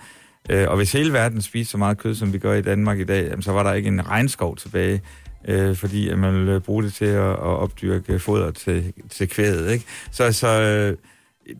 Øh, 0.50 0.70
og 0.70 0.77
hvis 0.77 0.91
hele 0.91 1.13
verden 1.13 1.41
spiser 1.41 1.72
så 1.72 1.77
meget 1.77 1.98
kød, 1.98 2.15
som 2.15 2.34
vi 2.34 2.38
gør 2.38 2.53
i 2.53 2.62
Danmark 2.62 3.00
i 3.00 3.03
dag, 3.03 3.24
jamen, 3.24 3.41
så 3.41 3.51
var 3.51 3.63
der 3.63 3.74
ikke 3.74 3.88
en 3.88 4.10
regnskov 4.10 4.55
tilbage, 4.55 5.01
øh, 5.48 5.75
fordi 5.75 6.10
at 6.10 6.20
man 6.20 6.34
ville 6.34 6.60
bruge 6.60 6.84
det 6.84 6.93
til 6.93 7.05
at, 7.05 7.29
at 7.29 7.39
opdyrke 7.39 8.20
foder 8.20 8.51
til, 8.51 8.93
til 9.10 9.29
kvædet. 9.29 9.72
Ikke? 9.72 9.86
Så, 10.12 10.32
så 10.32 10.62
øh, 10.62 10.98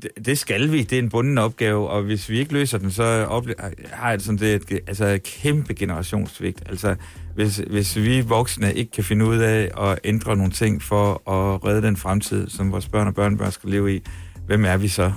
det- 0.02 0.26
det 0.26 0.38
skal 0.38 0.72
vi. 0.72 0.84
Det 0.84 0.94
er 0.96 1.00
en 1.00 1.10
bunden 1.10 1.38
opgave, 1.38 1.90
og 1.90 2.02
hvis 2.04 2.30
vi 2.30 2.40
ikke 2.40 2.54
løser 2.54 2.78
den, 2.78 2.92
så 2.92 3.26
ople- 3.26 3.86
har 3.94 4.10
jeg 4.10 4.18
det 4.18 4.26
sådan, 4.26 4.40
det 4.40 4.52
er 4.52 4.56
et, 4.56 4.80
altså 4.88 5.06
et 5.06 5.24
kæmpe 5.24 5.74
generationssvigt. 5.74 6.64
Altså, 6.70 6.96
hvis, 7.36 7.58
hvis 7.70 7.96
vi 7.96 8.22
voksne 8.22 8.74
ikke 8.74 8.92
kan 8.92 9.04
finde 9.04 9.26
ud 9.26 9.38
af 9.38 9.72
at 9.92 10.00
ændre 10.04 10.38
nogle 10.38 10.52
ting 10.52 10.82
for 10.84 11.14
at 11.32 11.66
redde 11.66 11.82
den 11.82 11.98
fremtid, 11.98 12.50
som 12.50 12.72
vores 12.72 12.88
børn 12.88 13.08
og 13.08 13.16
børnebørn 13.16 13.52
skal 13.52 13.70
leve 13.70 13.96
i, 13.96 14.02
hvem 14.46 14.66
er 14.66 14.78
vi 14.78 14.88
så? 14.88 15.12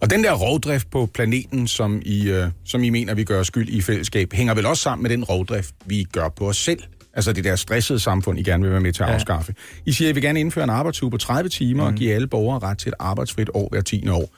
Og 0.00 0.10
den 0.10 0.24
der 0.24 0.32
rovdrift 0.32 0.90
på 0.90 1.06
planeten, 1.14 1.68
som 1.68 2.02
I, 2.04 2.30
øh, 2.30 2.46
som 2.64 2.82
I 2.82 2.90
mener, 2.90 3.14
vi 3.14 3.24
gør 3.24 3.42
skyld 3.42 3.68
i 3.68 3.80
fællesskab, 3.80 4.32
hænger 4.32 4.54
vel 4.54 4.66
også 4.66 4.82
sammen 4.82 5.02
med 5.02 5.10
den 5.10 5.24
rovdrift, 5.24 5.74
vi 5.86 6.06
gør 6.12 6.28
på 6.28 6.48
os 6.48 6.56
selv. 6.56 6.82
Altså 7.14 7.32
det 7.32 7.44
der 7.44 7.56
stressede 7.56 7.98
samfund, 7.98 8.38
I 8.38 8.42
gerne 8.42 8.62
vil 8.62 8.72
være 8.72 8.80
med 8.80 8.92
til 8.92 9.02
at 9.02 9.08
Ja. 9.08 9.14
afskaffe. 9.14 9.54
I 9.86 9.92
siger, 9.92 10.08
at 10.08 10.12
I 10.12 10.14
vil 10.14 10.22
gerne 10.22 10.40
indføre 10.40 10.64
en 10.64 10.70
arbejdsuge 10.70 11.10
på 11.10 11.16
30 11.16 11.48
timer 11.48 11.82
mm. 11.82 11.86
og 11.88 11.94
give 11.94 12.14
alle 12.14 12.26
borgere 12.26 12.58
ret 12.58 12.78
til 12.78 12.88
et 12.88 12.94
arbejdsfrit 12.98 13.50
år 13.54 13.68
hver 13.70 13.80
10. 13.80 14.08
år. 14.08 14.30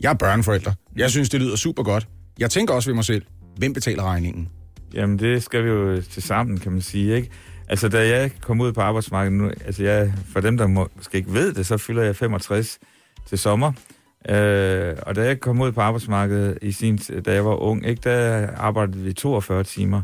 Jeg 0.00 0.10
er 0.10 0.14
børneforælder. 0.14 0.72
Jeg 0.96 1.10
synes, 1.10 1.28
det 1.30 1.40
lyder 1.40 1.56
super 1.56 1.82
godt. 1.82 2.06
Jeg 2.38 2.50
tænker 2.50 2.74
også 2.74 2.88
ved 2.90 2.94
mig 2.94 3.04
selv, 3.04 3.22
hvem 3.56 3.72
betaler 3.72 4.02
regningen? 4.02 4.48
Jamen, 4.94 5.18
det 5.18 5.42
skal 5.42 5.64
vi 5.64 5.68
jo 5.68 6.02
til 6.02 6.22
sammen, 6.22 6.58
kan 6.58 6.72
man 6.72 6.80
sige, 6.80 7.16
ikke? 7.16 7.30
Altså, 7.68 7.88
da 7.88 8.08
jeg 8.08 8.30
kom 8.40 8.60
ud 8.60 8.72
på 8.72 8.80
arbejdsmarkedet 8.80 9.38
nu, 9.38 9.50
altså 9.66 9.82
jeg, 9.84 10.12
for 10.32 10.40
dem, 10.40 10.56
der 10.56 10.66
må, 10.66 10.88
måske 10.96 11.18
ikke 11.18 11.32
ved 11.32 11.52
det, 11.52 11.66
så 11.66 11.76
fylder 11.76 12.02
jeg 12.02 12.16
65 12.16 12.78
til 13.28 13.38
sommer. 13.38 13.72
Øh, 14.28 14.94
og 15.02 15.16
da 15.16 15.22
jeg 15.24 15.40
kom 15.40 15.60
ud 15.60 15.72
på 15.72 15.80
arbejdsmarkedet, 15.80 16.58
i 16.62 16.72
sin, 16.72 16.96
da 16.96 17.32
jeg 17.32 17.44
var 17.44 17.54
ung, 17.62 17.86
ikke, 17.86 18.00
der 18.04 18.46
arbejdede 18.56 18.98
vi 18.98 19.12
42 19.12 19.64
timer. 19.64 20.02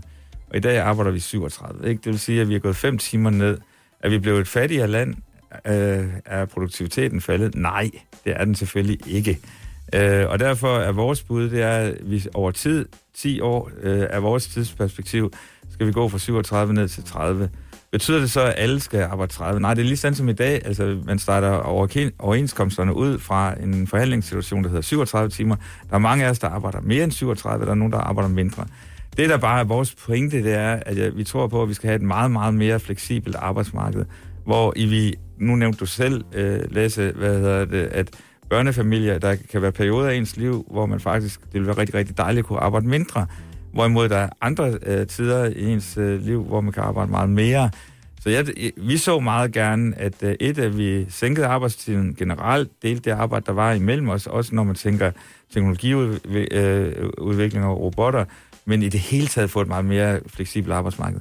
Og 0.50 0.56
i 0.56 0.60
dag 0.60 0.78
arbejder 0.78 1.10
vi 1.10 1.20
37. 1.20 1.88
Ikke? 1.88 2.00
Det 2.04 2.12
vil 2.12 2.18
sige, 2.20 2.40
at 2.40 2.48
vi 2.48 2.54
er 2.54 2.58
gået 2.58 2.76
5 2.76 2.98
timer 2.98 3.30
ned. 3.30 3.58
Er 4.00 4.08
vi 4.08 4.18
blevet 4.18 4.40
et 4.40 4.48
fattigere 4.48 4.88
land? 4.88 5.14
Øh, 5.66 6.06
er 6.24 6.44
produktiviteten 6.44 7.20
faldet? 7.20 7.54
Nej, 7.54 7.90
det 8.24 8.32
er 8.36 8.44
den 8.44 8.54
selvfølgelig 8.54 8.98
ikke. 9.06 9.38
Øh, 9.94 10.28
og 10.28 10.38
derfor 10.38 10.78
er 10.78 10.92
vores 10.92 11.22
bud, 11.22 11.50
det 11.50 11.62
er, 11.62 11.70
at 11.70 11.94
vi 12.02 12.26
over 12.34 12.50
tid, 12.50 12.86
10 13.14 13.40
år 13.40 13.70
øh, 13.82 14.06
er 14.10 14.20
vores 14.20 14.46
tidsperspektiv, 14.46 15.32
skal 15.70 15.86
vi 15.86 15.92
gå 15.92 16.08
fra 16.08 16.18
37 16.18 16.74
ned 16.74 16.88
til 16.88 17.04
30. 17.04 17.50
Betyder 17.92 18.18
det 18.18 18.30
så, 18.30 18.40
at 18.40 18.54
alle 18.56 18.80
skal 18.80 19.02
arbejde 19.02 19.32
30? 19.32 19.60
Nej, 19.60 19.74
det 19.74 19.82
er 19.82 19.86
lige 19.86 19.96
sådan 19.96 20.14
som 20.14 20.28
i 20.28 20.32
dag. 20.32 20.66
Altså, 20.66 20.98
man 21.04 21.18
starter 21.18 21.52
overenskomsterne 22.18 22.94
ud 22.94 23.18
fra 23.18 23.54
en 23.62 23.86
forhandlingssituation, 23.86 24.62
der 24.62 24.68
hedder 24.68 24.82
37 24.82 25.30
timer. 25.30 25.56
Der 25.88 25.94
er 25.94 25.98
mange 25.98 26.24
af 26.24 26.30
os, 26.30 26.38
der 26.38 26.48
arbejder 26.48 26.80
mere 26.80 27.04
end 27.04 27.12
37, 27.12 27.64
der 27.64 27.70
er 27.70 27.74
nogen, 27.74 27.92
der 27.92 27.98
arbejder 27.98 28.28
mindre. 28.28 28.66
Det, 29.16 29.28
der 29.28 29.36
bare 29.36 29.60
er 29.60 29.64
vores 29.64 29.94
pointe, 29.94 30.42
det 30.42 30.54
er, 30.54 30.82
at 30.86 31.16
vi 31.16 31.24
tror 31.24 31.46
på, 31.46 31.62
at 31.62 31.68
vi 31.68 31.74
skal 31.74 31.88
have 31.88 31.96
et 31.96 32.02
meget, 32.02 32.30
meget 32.30 32.54
mere 32.54 32.80
fleksibelt 32.80 33.36
arbejdsmarked, 33.36 34.04
hvor 34.44 34.72
i 34.76 34.86
vi, 34.86 35.14
nu 35.38 35.56
nævnte 35.56 35.78
du 35.78 35.86
selv, 35.86 36.24
øh, 36.32 36.60
Lasse, 36.70 37.12
hvad 37.12 37.34
hedder 37.34 37.64
det, 37.64 37.86
at 37.86 38.10
børnefamilier, 38.50 39.18
der 39.18 39.36
kan 39.50 39.62
være 39.62 39.72
perioder 39.72 40.08
af 40.08 40.14
ens 40.14 40.36
liv, 40.36 40.66
hvor 40.70 40.86
man 40.86 41.00
faktisk, 41.00 41.40
det 41.40 41.54
vil 41.54 41.66
være 41.66 41.76
rigtig, 41.76 41.94
rigtig 41.94 42.18
dejligt 42.18 42.44
at 42.44 42.46
kunne 42.46 42.58
arbejde 42.58 42.86
mindre. 42.86 43.26
Hvorimod 43.72 44.08
der 44.08 44.16
er 44.16 44.28
andre 44.40 44.78
øh, 44.86 45.06
tider 45.06 45.44
i 45.44 45.64
ens 45.64 45.96
øh, 45.96 46.22
liv, 46.22 46.44
hvor 46.44 46.60
man 46.60 46.72
kan 46.72 46.82
arbejde 46.82 47.10
meget 47.10 47.30
mere. 47.30 47.70
Så 48.20 48.30
jeg, 48.30 48.46
vi 48.76 48.96
så 48.96 49.20
meget 49.20 49.52
gerne, 49.52 49.98
at 49.98 50.22
øh, 50.22 50.34
et, 50.40 50.58
at 50.58 50.78
vi 50.78 51.10
sænkede 51.10 51.46
arbejdstiden 51.46 52.14
generelt, 52.14 52.70
delte 52.82 53.10
det 53.10 53.16
arbejde, 53.16 53.46
der 53.46 53.52
var 53.52 53.72
imellem 53.72 54.08
os, 54.08 54.26
også 54.26 54.54
når 54.54 54.64
man 54.64 54.74
tænker 54.74 55.10
teknologiudvikling 55.52 57.64
øh, 57.64 57.70
og 57.70 57.80
robotter, 57.80 58.24
men 58.64 58.82
i 58.82 58.88
det 58.88 59.00
hele 59.00 59.26
taget 59.26 59.50
få 59.50 59.60
et 59.60 59.68
meget 59.68 59.84
mere 59.84 60.20
fleksibelt 60.26 60.72
arbejdsmarked. 60.74 61.20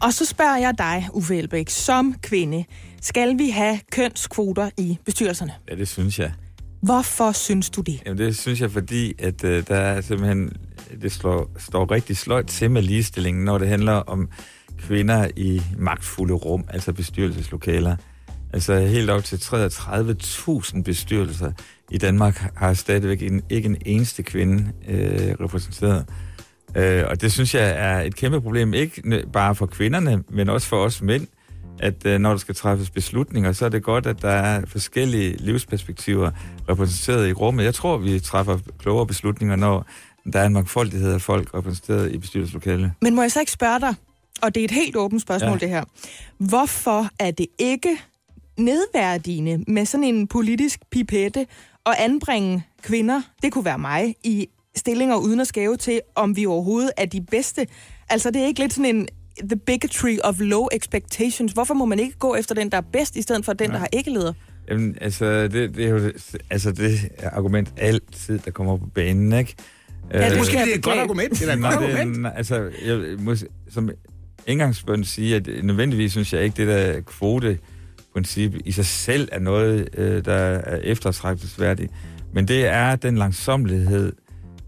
Og 0.00 0.12
så 0.12 0.24
spørger 0.24 0.56
jeg 0.56 0.74
dig, 0.78 1.08
Uffe 1.12 1.36
Elbæk, 1.36 1.68
som 1.68 2.14
kvinde, 2.22 2.64
skal 3.00 3.38
vi 3.38 3.50
have 3.50 3.80
kønskvoter 3.92 4.70
i 4.76 4.98
bestyrelserne? 5.04 5.52
Ja, 5.70 5.74
det 5.74 5.88
synes 5.88 6.18
jeg. 6.18 6.32
Hvorfor 6.82 7.32
synes 7.32 7.70
du 7.70 7.80
det? 7.80 8.02
Jamen, 8.06 8.18
det 8.18 8.38
synes 8.38 8.60
jeg, 8.60 8.70
fordi 8.70 9.14
at 9.18 9.44
øh, 9.44 9.66
der 9.68 9.76
er 9.76 10.00
simpelthen, 10.00 10.52
det 11.02 11.12
slår, 11.12 11.50
står 11.58 11.90
rigtig 11.90 12.16
sløjt 12.16 12.46
til 12.46 12.70
med 12.70 12.82
ligestillingen, 12.82 13.44
når 13.44 13.58
det 13.58 13.68
handler 13.68 13.92
om 13.92 14.28
kvinder 14.78 15.28
i 15.36 15.62
magtfulde 15.78 16.34
rum, 16.34 16.64
altså 16.68 16.92
bestyrelseslokaler. 16.92 17.96
Altså 18.52 18.80
helt 18.80 19.10
op 19.10 19.24
til 19.24 19.36
33.000 19.36 20.82
bestyrelser 20.82 21.52
i 21.90 21.98
Danmark 21.98 22.52
har 22.56 22.74
stadigvæk 22.74 23.22
en, 23.22 23.42
ikke 23.50 23.66
en 23.66 23.76
eneste 23.86 24.22
kvinde 24.22 24.72
øh, 24.88 25.34
repræsenteret. 25.40 26.06
Øh, 26.76 27.04
og 27.08 27.20
det 27.20 27.32
synes 27.32 27.54
jeg 27.54 27.70
er 27.70 28.00
et 28.00 28.16
kæmpe 28.16 28.40
problem, 28.40 28.74
ikke 28.74 29.24
bare 29.32 29.54
for 29.54 29.66
kvinderne, 29.66 30.24
men 30.28 30.48
også 30.48 30.66
for 30.68 30.76
os 30.76 31.02
mænd, 31.02 31.26
at 31.78 32.06
øh, 32.06 32.18
når 32.18 32.30
der 32.30 32.36
skal 32.36 32.54
træffes 32.54 32.90
beslutninger, 32.90 33.52
så 33.52 33.64
er 33.64 33.68
det 33.68 33.82
godt, 33.82 34.06
at 34.06 34.22
der 34.22 34.30
er 34.30 34.66
forskellige 34.66 35.36
livsperspektiver 35.38 36.30
repræsenteret 36.68 37.28
i 37.28 37.32
rummet. 37.32 37.64
Jeg 37.64 37.74
tror, 37.74 37.96
vi 37.96 38.20
træffer 38.20 38.58
klogere 38.78 39.06
beslutninger, 39.06 39.56
når 39.56 39.86
der 40.32 40.40
er 40.40 40.46
en 40.46 40.52
mangfoldighed 40.52 41.12
af 41.12 41.20
folk 41.20 41.54
repræsenteret 41.54 42.12
i 42.12 42.18
bestyrelseslokalet. 42.18 42.92
Men 43.02 43.14
må 43.14 43.22
jeg 43.22 43.32
så 43.32 43.40
ikke 43.40 43.52
spørge 43.52 43.80
dig, 43.80 43.94
og 44.42 44.54
det 44.54 44.60
er 44.60 44.64
et 44.64 44.70
helt 44.70 44.96
åbent 44.96 45.22
spørgsmål, 45.22 45.52
ja. 45.52 45.58
det 45.58 45.68
her. 45.68 45.84
Hvorfor 46.38 47.08
er 47.18 47.30
det 47.30 47.46
ikke 47.58 47.98
nedværdigende 48.60 49.64
med 49.68 49.86
sådan 49.86 50.04
en 50.04 50.26
politisk 50.26 50.80
pipette 50.90 51.46
at 51.86 51.94
anbringe 51.98 52.66
kvinder, 52.82 53.22
det 53.42 53.52
kunne 53.52 53.64
være 53.64 53.78
mig, 53.78 54.14
i 54.24 54.48
stillinger 54.76 55.16
uden 55.16 55.40
at 55.40 55.46
skæve 55.46 55.76
til, 55.76 56.00
om 56.14 56.36
vi 56.36 56.46
overhovedet 56.46 56.90
er 56.96 57.06
de 57.06 57.20
bedste. 57.20 57.66
Altså, 58.08 58.30
det 58.30 58.42
er 58.42 58.46
ikke 58.46 58.60
lidt 58.60 58.72
sådan 58.72 58.96
en 58.96 59.08
the 59.48 59.56
bigotry 59.56 60.18
of 60.24 60.40
low 60.40 60.66
expectations. 60.72 61.52
Hvorfor 61.52 61.74
må 61.74 61.84
man 61.84 61.98
ikke 61.98 62.18
gå 62.18 62.34
efter 62.34 62.54
den, 62.54 62.70
der 62.70 62.76
er 62.76 62.82
bedst, 62.92 63.16
i 63.16 63.22
stedet 63.22 63.44
for 63.44 63.52
den, 63.52 63.66
ja. 63.66 63.72
der 63.72 63.78
har 63.78 63.88
ikke 63.92 64.10
leder? 64.10 64.32
Jamen, 64.70 64.96
altså, 65.00 65.42
det, 65.48 65.76
det 65.76 65.84
er 65.84 65.88
jo 65.88 66.12
altså, 66.50 66.72
det 66.72 66.98
er 67.18 67.30
argument 67.30 67.72
altid, 67.76 68.38
der 68.38 68.50
kommer 68.50 68.76
på 68.76 68.86
banen, 68.86 69.32
ikke? 69.32 69.54
Ja, 70.12 70.18
det 70.18 70.32
er 70.32 70.38
måske 70.38 70.52
det 70.52 70.72
er 70.72 70.74
et 70.74 70.82
godt 70.82 70.98
argument. 70.98 71.40
Det 71.40 71.48
er 71.48 71.52
et 71.52 71.60
godt 71.62 71.74
argument. 71.74 72.26
altså, 72.36 72.70
jeg 72.84 72.98
må, 73.18 73.34
som 73.70 73.90
indgangsbøn 74.46 75.04
sige, 75.04 75.36
at 75.36 75.48
nødvendigvis 75.62 76.10
synes 76.10 76.32
jeg 76.32 76.42
ikke, 76.44 76.56
det 76.56 76.66
der 76.66 77.00
kvote 77.00 77.58
princip 78.12 78.54
i 78.64 78.72
sig 78.72 78.86
selv 78.86 79.28
er 79.32 79.38
noget, 79.38 79.88
øh, 79.94 80.24
der 80.24 80.34
er 80.34 80.76
eftertragtelsesværdigt. 80.76 81.92
Men 82.32 82.48
det 82.48 82.66
er 82.66 82.96
den 82.96 83.18
langsomlighed 83.18 84.12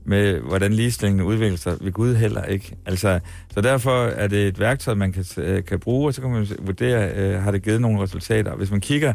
med, 0.05 0.41
hvordan 0.41 0.73
ligestillingen 0.73 1.27
udvikler 1.27 1.59
sig 1.59 1.77
ved 1.81 1.93
Gud 1.93 2.15
heller 2.15 2.45
ikke. 2.45 2.77
Altså, 2.87 3.21
så 3.55 3.61
derfor 3.61 4.07
er 4.07 4.27
det 4.27 4.47
et 4.49 4.59
værktøj, 4.59 4.95
man 4.95 5.13
kan, 5.13 5.25
øh, 5.39 5.65
kan 5.65 5.81
bruge, 5.81 6.09
og 6.09 6.15
så 6.15 6.21
kan 6.21 6.31
man 6.31 6.47
vurdere, 6.59 7.13
øh, 7.15 7.43
har 7.43 7.51
det 7.51 7.63
givet 7.63 7.81
nogle 7.81 8.03
resultater. 8.03 8.55
Hvis 8.55 8.71
man 8.71 8.81
kigger 8.81 9.15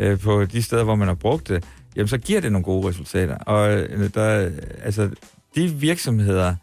øh, 0.00 0.18
på 0.18 0.44
de 0.44 0.62
steder, 0.62 0.84
hvor 0.84 0.94
man 0.94 1.08
har 1.08 1.14
brugt 1.14 1.48
det, 1.48 1.64
jamen 1.96 2.08
så 2.08 2.18
giver 2.18 2.40
det 2.40 2.52
nogle 2.52 2.64
gode 2.64 2.88
resultater. 2.88 3.36
Og 3.36 3.72
øh, 3.72 4.10
der, 4.14 4.50
altså, 4.82 5.10
de 5.54 5.68
virksomheder, 5.68 6.54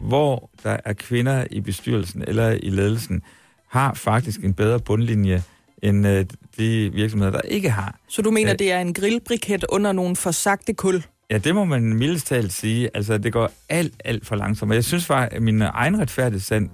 hvor 0.00 0.50
der 0.62 0.76
er 0.84 0.92
kvinder 0.92 1.44
i 1.50 1.60
bestyrelsen 1.60 2.24
eller 2.26 2.50
i 2.50 2.70
ledelsen, 2.70 3.22
har 3.68 3.94
faktisk 3.94 4.40
en 4.44 4.54
bedre 4.54 4.80
bundlinje 4.80 5.42
end 5.82 6.06
øh, 6.06 6.26
de 6.58 6.90
virksomheder, 6.94 7.32
der 7.32 7.40
ikke 7.40 7.70
har. 7.70 7.98
Så 8.08 8.22
du 8.22 8.30
mener, 8.30 8.52
Æh, 8.52 8.58
det 8.58 8.72
er 8.72 8.80
en 8.80 8.94
grillbriket 8.94 9.64
under 9.68 9.92
nogle 9.92 10.16
forsagte 10.16 10.74
kul? 10.74 11.04
Ja, 11.30 11.38
det 11.38 11.54
må 11.54 11.64
man 11.64 11.82
mildest 11.94 12.26
talt 12.26 12.52
sige. 12.52 12.90
Altså, 12.94 13.18
det 13.18 13.32
går 13.32 13.50
alt, 13.68 13.94
alt 14.04 14.26
for 14.26 14.36
langsomt. 14.36 14.74
Jeg 14.74 14.84
synes 14.84 15.06
faktisk, 15.06 15.36
at 15.36 15.42
min 15.42 15.62
egen 15.62 16.00
retfærdighed 16.00 16.40
sand... 16.40 16.70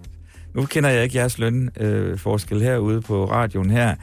Nu 0.54 0.66
kender 0.66 0.90
jeg 0.90 1.04
ikke 1.04 1.16
jeres 1.16 1.38
lønforskel 1.38 2.56
øh, 2.56 2.62
herude 2.62 3.00
på 3.00 3.24
radioen 3.24 3.70
her, 3.70 3.94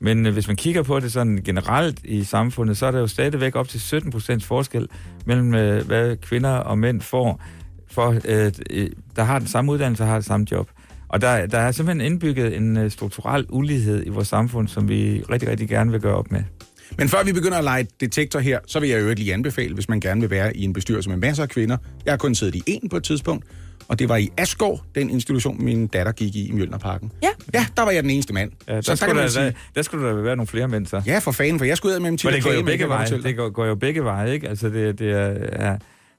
men 0.00 0.26
øh, 0.26 0.32
hvis 0.32 0.46
man 0.46 0.56
kigger 0.56 0.82
på 0.82 1.00
det 1.00 1.12
sådan 1.12 1.42
generelt 1.44 2.00
i 2.04 2.24
samfundet, 2.24 2.76
så 2.76 2.86
er 2.86 2.90
der 2.90 2.98
jo 2.98 3.06
stadigvæk 3.06 3.56
op 3.56 3.68
til 3.68 3.80
17 3.80 4.10
procents 4.10 4.44
forskel 4.44 4.88
mellem, 5.26 5.54
øh, 5.54 5.86
hvad 5.86 6.16
kvinder 6.16 6.50
og 6.50 6.78
mænd 6.78 7.00
får, 7.00 7.42
for, 7.90 8.16
øh, 8.24 8.52
der 9.16 9.22
har 9.22 9.38
den 9.38 9.48
samme 9.48 9.72
uddannelse 9.72 10.02
og 10.02 10.08
har 10.08 10.16
det 10.16 10.24
samme 10.24 10.46
job. 10.50 10.70
Og 11.12 11.20
der, 11.20 11.46
der 11.46 11.58
er 11.58 11.72
simpelthen 11.72 12.12
indbygget 12.12 12.56
en 12.56 12.76
øh, 12.76 12.90
strukturel 12.90 13.46
ulighed 13.48 14.06
i 14.06 14.08
vores 14.08 14.28
samfund, 14.28 14.68
som 14.68 14.88
vi 14.88 15.22
rigtig, 15.30 15.48
rigtig 15.48 15.68
gerne 15.68 15.90
vil 15.90 16.00
gøre 16.00 16.14
op 16.14 16.30
med. 16.30 16.42
Men 16.98 17.08
før 17.08 17.24
vi 17.24 17.32
begynder 17.32 17.58
at 17.58 17.64
lege 17.64 17.86
detektor 18.00 18.38
her, 18.40 18.58
så 18.66 18.80
vil 18.80 18.88
jeg 18.88 19.00
jo 19.00 19.14
lige 19.14 19.34
anbefale, 19.34 19.74
hvis 19.74 19.88
man 19.88 20.00
gerne 20.00 20.20
vil 20.20 20.30
være 20.30 20.56
i 20.56 20.64
en 20.64 20.72
bestyrelse 20.72 21.10
med 21.10 21.16
masser 21.16 21.42
af 21.42 21.48
kvinder. 21.48 21.76
Jeg 22.04 22.12
har 22.12 22.18
kun 22.18 22.34
siddet 22.34 22.54
i 22.54 22.62
en 22.66 22.88
på 22.88 22.96
et 22.96 23.04
tidspunkt, 23.04 23.44
og 23.88 23.98
det 23.98 24.08
var 24.08 24.16
i 24.16 24.28
Asgård, 24.36 24.84
den 24.94 25.10
institution, 25.10 25.64
min 25.64 25.86
datter 25.86 26.12
gik 26.12 26.36
i 26.36 26.48
i 26.48 26.52
Mjølnerparken. 26.52 27.12
Ja. 27.22 27.28
Ja, 27.54 27.66
der 27.76 27.82
var 27.82 27.90
jeg 27.90 28.02
den 28.02 28.10
eneste 28.10 28.34
mand. 28.34 28.50
Ja, 28.68 28.74
der, 28.74 28.80
så, 28.80 28.96
skulle 28.96 29.20
der, 29.20 29.28
sige, 29.28 29.54
der 29.74 29.82
skulle 29.82 30.08
der 30.08 30.14
være 30.14 30.36
nogle 30.36 30.46
flere 30.46 30.68
mænd, 30.68 30.86
så. 30.86 31.02
Ja, 31.06 31.18
for 31.18 31.32
fanden, 31.32 31.58
for 31.58 31.64
jeg 31.66 31.76
skulle 31.76 31.94
ud 31.94 32.00
med 32.00 32.10
Men 32.10 32.18
det 32.18 32.44
går 32.44 32.52
jo 32.52 32.62
begge 32.62 32.88
veje. 32.88 33.06
Det 33.06 33.36
går, 33.36 33.50
går 33.50 33.66
jo 33.66 33.74
begge 33.74 34.04
veje, 34.04 34.32
ikke? 34.32 34.48
Altså, 34.48 34.68
det, 34.68 34.98
det, 34.98 35.10
er, 35.10 35.28
ja, 35.66 35.72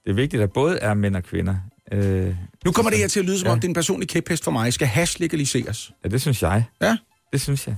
det 0.03 0.09
er 0.09 0.13
vigtigt, 0.13 0.43
at 0.43 0.51
både 0.51 0.77
er 0.77 0.93
mænd 0.93 1.15
og 1.15 1.23
kvinder. 1.23 1.55
Øh, 1.91 2.35
nu 2.65 2.71
kommer 2.71 2.89
det 2.89 2.99
her 2.99 3.07
til 3.07 3.19
at 3.19 3.25
lyde 3.25 3.39
som 3.39 3.47
ja. 3.47 3.51
om, 3.51 3.59
det 3.59 3.67
er 3.67 3.69
en 3.69 3.73
personlig 3.73 4.09
kæphest 4.09 4.43
for 4.43 4.51
mig. 4.51 4.73
Skal 4.73 4.87
hash 4.87 5.19
legaliseres? 5.19 5.91
Ja, 6.03 6.09
det 6.09 6.21
synes 6.21 6.41
jeg. 6.41 6.63
Ja? 6.81 6.97
Det 7.33 7.41
synes 7.41 7.67
jeg. 7.67 7.75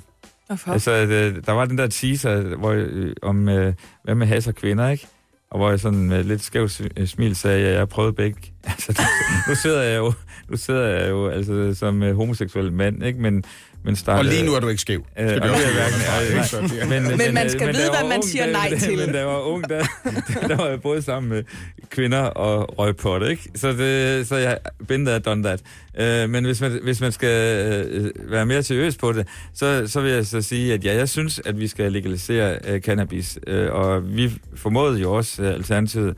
Hvorfor? 0.47 0.71
Altså, 0.71 1.05
det, 1.05 1.45
der 1.45 1.51
var 1.51 1.65
den 1.65 1.77
der 1.77 1.87
teaser 1.87 2.41
hvor, 2.41 2.71
øh, 2.71 3.15
om, 3.21 3.49
øh, 3.49 3.73
hvad 4.03 4.15
med 4.15 4.27
has 4.27 4.47
og 4.47 4.55
kvinder, 4.55 4.89
ikke? 4.89 5.07
Og 5.51 5.57
hvor 5.57 5.69
jeg 5.69 5.79
sådan 5.79 5.99
med 5.99 6.23
lidt 6.23 6.43
skævt 6.43 6.81
smil 7.05 7.35
sagde, 7.35 7.67
at 7.67 7.77
jeg 7.77 7.89
prøvet 7.89 8.15
begge. 8.15 8.39
Altså, 8.71 9.01
nu 9.49 9.55
sidder 9.55 9.81
jeg 9.81 9.97
jo, 9.97 10.13
nu 10.49 10.57
sidder 10.57 10.85
jeg 10.85 11.09
jo 11.09 11.29
altså, 11.29 11.73
som 11.79 12.01
uh, 12.01 12.15
homoseksuel 12.15 12.73
mand, 12.73 13.03
ikke? 13.03 13.19
Men, 13.19 13.43
men 13.83 13.95
startede, 13.95 14.19
og 14.19 14.25
lige 14.25 14.45
nu 14.45 14.53
er 14.53 14.59
du 14.59 14.67
ikke 14.67 14.81
skæv. 14.81 15.05
Øh, 15.19 15.27
det 15.27 15.35
er 15.35 16.85
men, 16.89 17.03
men, 17.03 17.17
men 17.17 17.33
man 17.33 17.49
skal 17.49 17.67
vide, 17.67 17.89
hvad 17.89 18.09
man 18.09 18.23
siger 18.23 18.51
nej 18.51 18.67
der, 18.69 18.79
til. 18.79 18.97
Men 18.97 19.11
da 19.11 19.17
jeg 19.17 19.27
var 19.27 19.39
ung, 19.39 19.69
der, 19.69 19.85
der 20.49 20.55
var 20.55 20.67
jeg 20.67 20.81
både 20.81 21.01
sammen 21.01 21.29
med 21.29 21.43
kvinder 21.89 22.21
og 22.21 22.79
røgpot, 22.79 23.23
ikke? 23.23 23.49
Så, 23.55 23.73
det, 23.73 24.27
så 24.27 24.35
jeg 24.35 24.57
been 24.87 25.05
there, 25.05 25.19
done 25.19 25.43
that. 25.43 25.61
Uh, 25.99 26.29
men 26.29 26.45
hvis 26.45 26.61
man, 26.61 26.79
hvis 26.83 27.01
man 27.01 27.11
skal 27.11 27.85
uh, 27.99 28.31
være 28.31 28.45
mere 28.45 28.63
seriøs 28.63 28.97
på 28.97 29.13
det, 29.13 29.27
så, 29.53 29.87
så 29.87 30.01
vil 30.01 30.11
jeg 30.11 30.25
så 30.25 30.41
sige, 30.41 30.73
at 30.73 30.85
ja, 30.85 30.95
jeg 30.95 31.09
synes, 31.09 31.41
at 31.45 31.59
vi 31.59 31.67
skal 31.67 31.91
legalisere 31.91 32.57
uh, 32.73 32.79
cannabis. 32.79 33.39
Uh, 33.47 33.73
og 33.73 34.15
vi 34.15 34.31
formåede 34.55 34.99
jo 34.99 35.13
også 35.13 35.41
uh, 35.41 35.47
Alternativet 35.47 36.15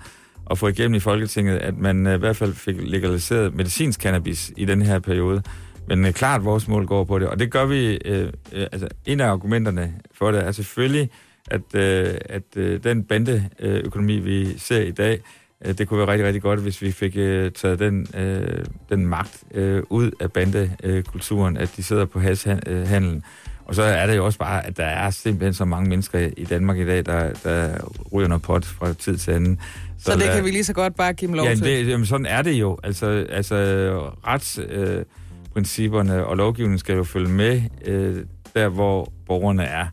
at 0.51 0.57
få 0.57 0.67
igennem 0.67 0.95
i 0.95 0.99
Folketinget, 0.99 1.57
at 1.57 1.77
man 1.77 2.07
øh, 2.07 2.15
i 2.15 2.17
hvert 2.17 2.35
fald 2.35 2.53
fik 2.53 2.75
legaliseret 2.79 3.55
medicinsk 3.55 4.01
cannabis 4.01 4.51
i 4.57 4.65
den 4.65 4.81
her 4.81 4.99
periode. 4.99 5.43
Men 5.87 6.05
øh, 6.05 6.13
klart, 6.13 6.45
vores 6.45 6.67
mål 6.67 6.85
går 6.85 7.03
på 7.03 7.19
det, 7.19 7.27
og 7.27 7.39
det 7.39 7.51
gør 7.51 7.65
vi, 7.65 7.99
øh, 8.05 8.33
øh, 8.53 8.67
altså 8.71 8.87
en 9.05 9.19
af 9.19 9.27
argumenterne 9.27 9.93
for 10.13 10.31
det 10.31 10.43
er 10.43 10.51
selvfølgelig, 10.51 11.09
at, 11.47 11.75
øh, 11.75 12.15
at 12.25 12.43
øh, 12.55 12.83
den 12.83 13.03
bandeøkonomi, 13.03 14.19
vi 14.19 14.57
ser 14.57 14.81
i 14.81 14.91
dag, 14.91 15.19
Øh, 15.65 15.77
det 15.77 15.87
kunne 15.87 15.99
være 15.99 16.07
rigtig, 16.07 16.25
rigtig 16.25 16.41
godt, 16.41 16.59
hvis 16.59 16.81
vi 16.81 16.91
fik 16.91 17.13
øh, 17.17 17.51
taget 17.51 17.79
den, 17.79 18.07
øh, 18.15 18.65
den 18.89 19.07
magt 19.07 19.43
øh, 19.53 19.83
ud 19.89 20.11
af 20.19 20.31
bandekulturen, 20.31 21.57
at 21.57 21.73
de 21.77 21.83
sidder 21.83 22.05
på 22.05 22.19
hashandlen. 22.19 23.23
Og 23.67 23.75
så 23.75 23.83
er 23.83 24.07
det 24.07 24.15
jo 24.15 24.25
også 24.25 24.39
bare, 24.39 24.65
at 24.65 24.77
der 24.77 24.85
er 24.85 25.09
simpelthen 25.09 25.53
så 25.53 25.65
mange 25.65 25.89
mennesker 25.89 26.29
i 26.37 26.43
Danmark 26.43 26.77
i 26.77 26.85
dag, 26.85 27.05
der, 27.05 27.33
der 27.43 27.77
ryger 28.13 28.27
noget 28.27 28.41
pot 28.41 28.65
fra 28.65 28.93
tid 28.93 29.17
til 29.17 29.31
anden. 29.31 29.59
Så, 29.97 30.11
så 30.11 30.17
det 30.17 30.25
kan 30.35 30.45
vi 30.45 30.51
lige 30.51 30.63
så 30.63 30.73
godt 30.73 30.95
bare 30.95 31.13
give 31.13 31.27
dem 31.27 31.35
lov 31.35 31.45
ja, 31.45 31.55
til? 31.55 31.63
Det, 31.63 31.87
jamen, 31.87 32.05
sådan 32.05 32.25
er 32.25 32.41
det 32.41 32.51
jo. 32.51 32.77
Altså, 32.83 33.25
altså 33.29 33.55
retsprincipperne 34.27 36.15
øh, 36.15 36.27
og 36.27 36.37
lovgivningen 36.37 36.79
skal 36.79 36.95
jo 36.95 37.03
følge 37.03 37.29
med 37.29 37.61
øh, 37.85 38.15
der, 38.55 38.69
hvor 38.69 39.13
borgerne 39.25 39.63
er. 39.63 39.85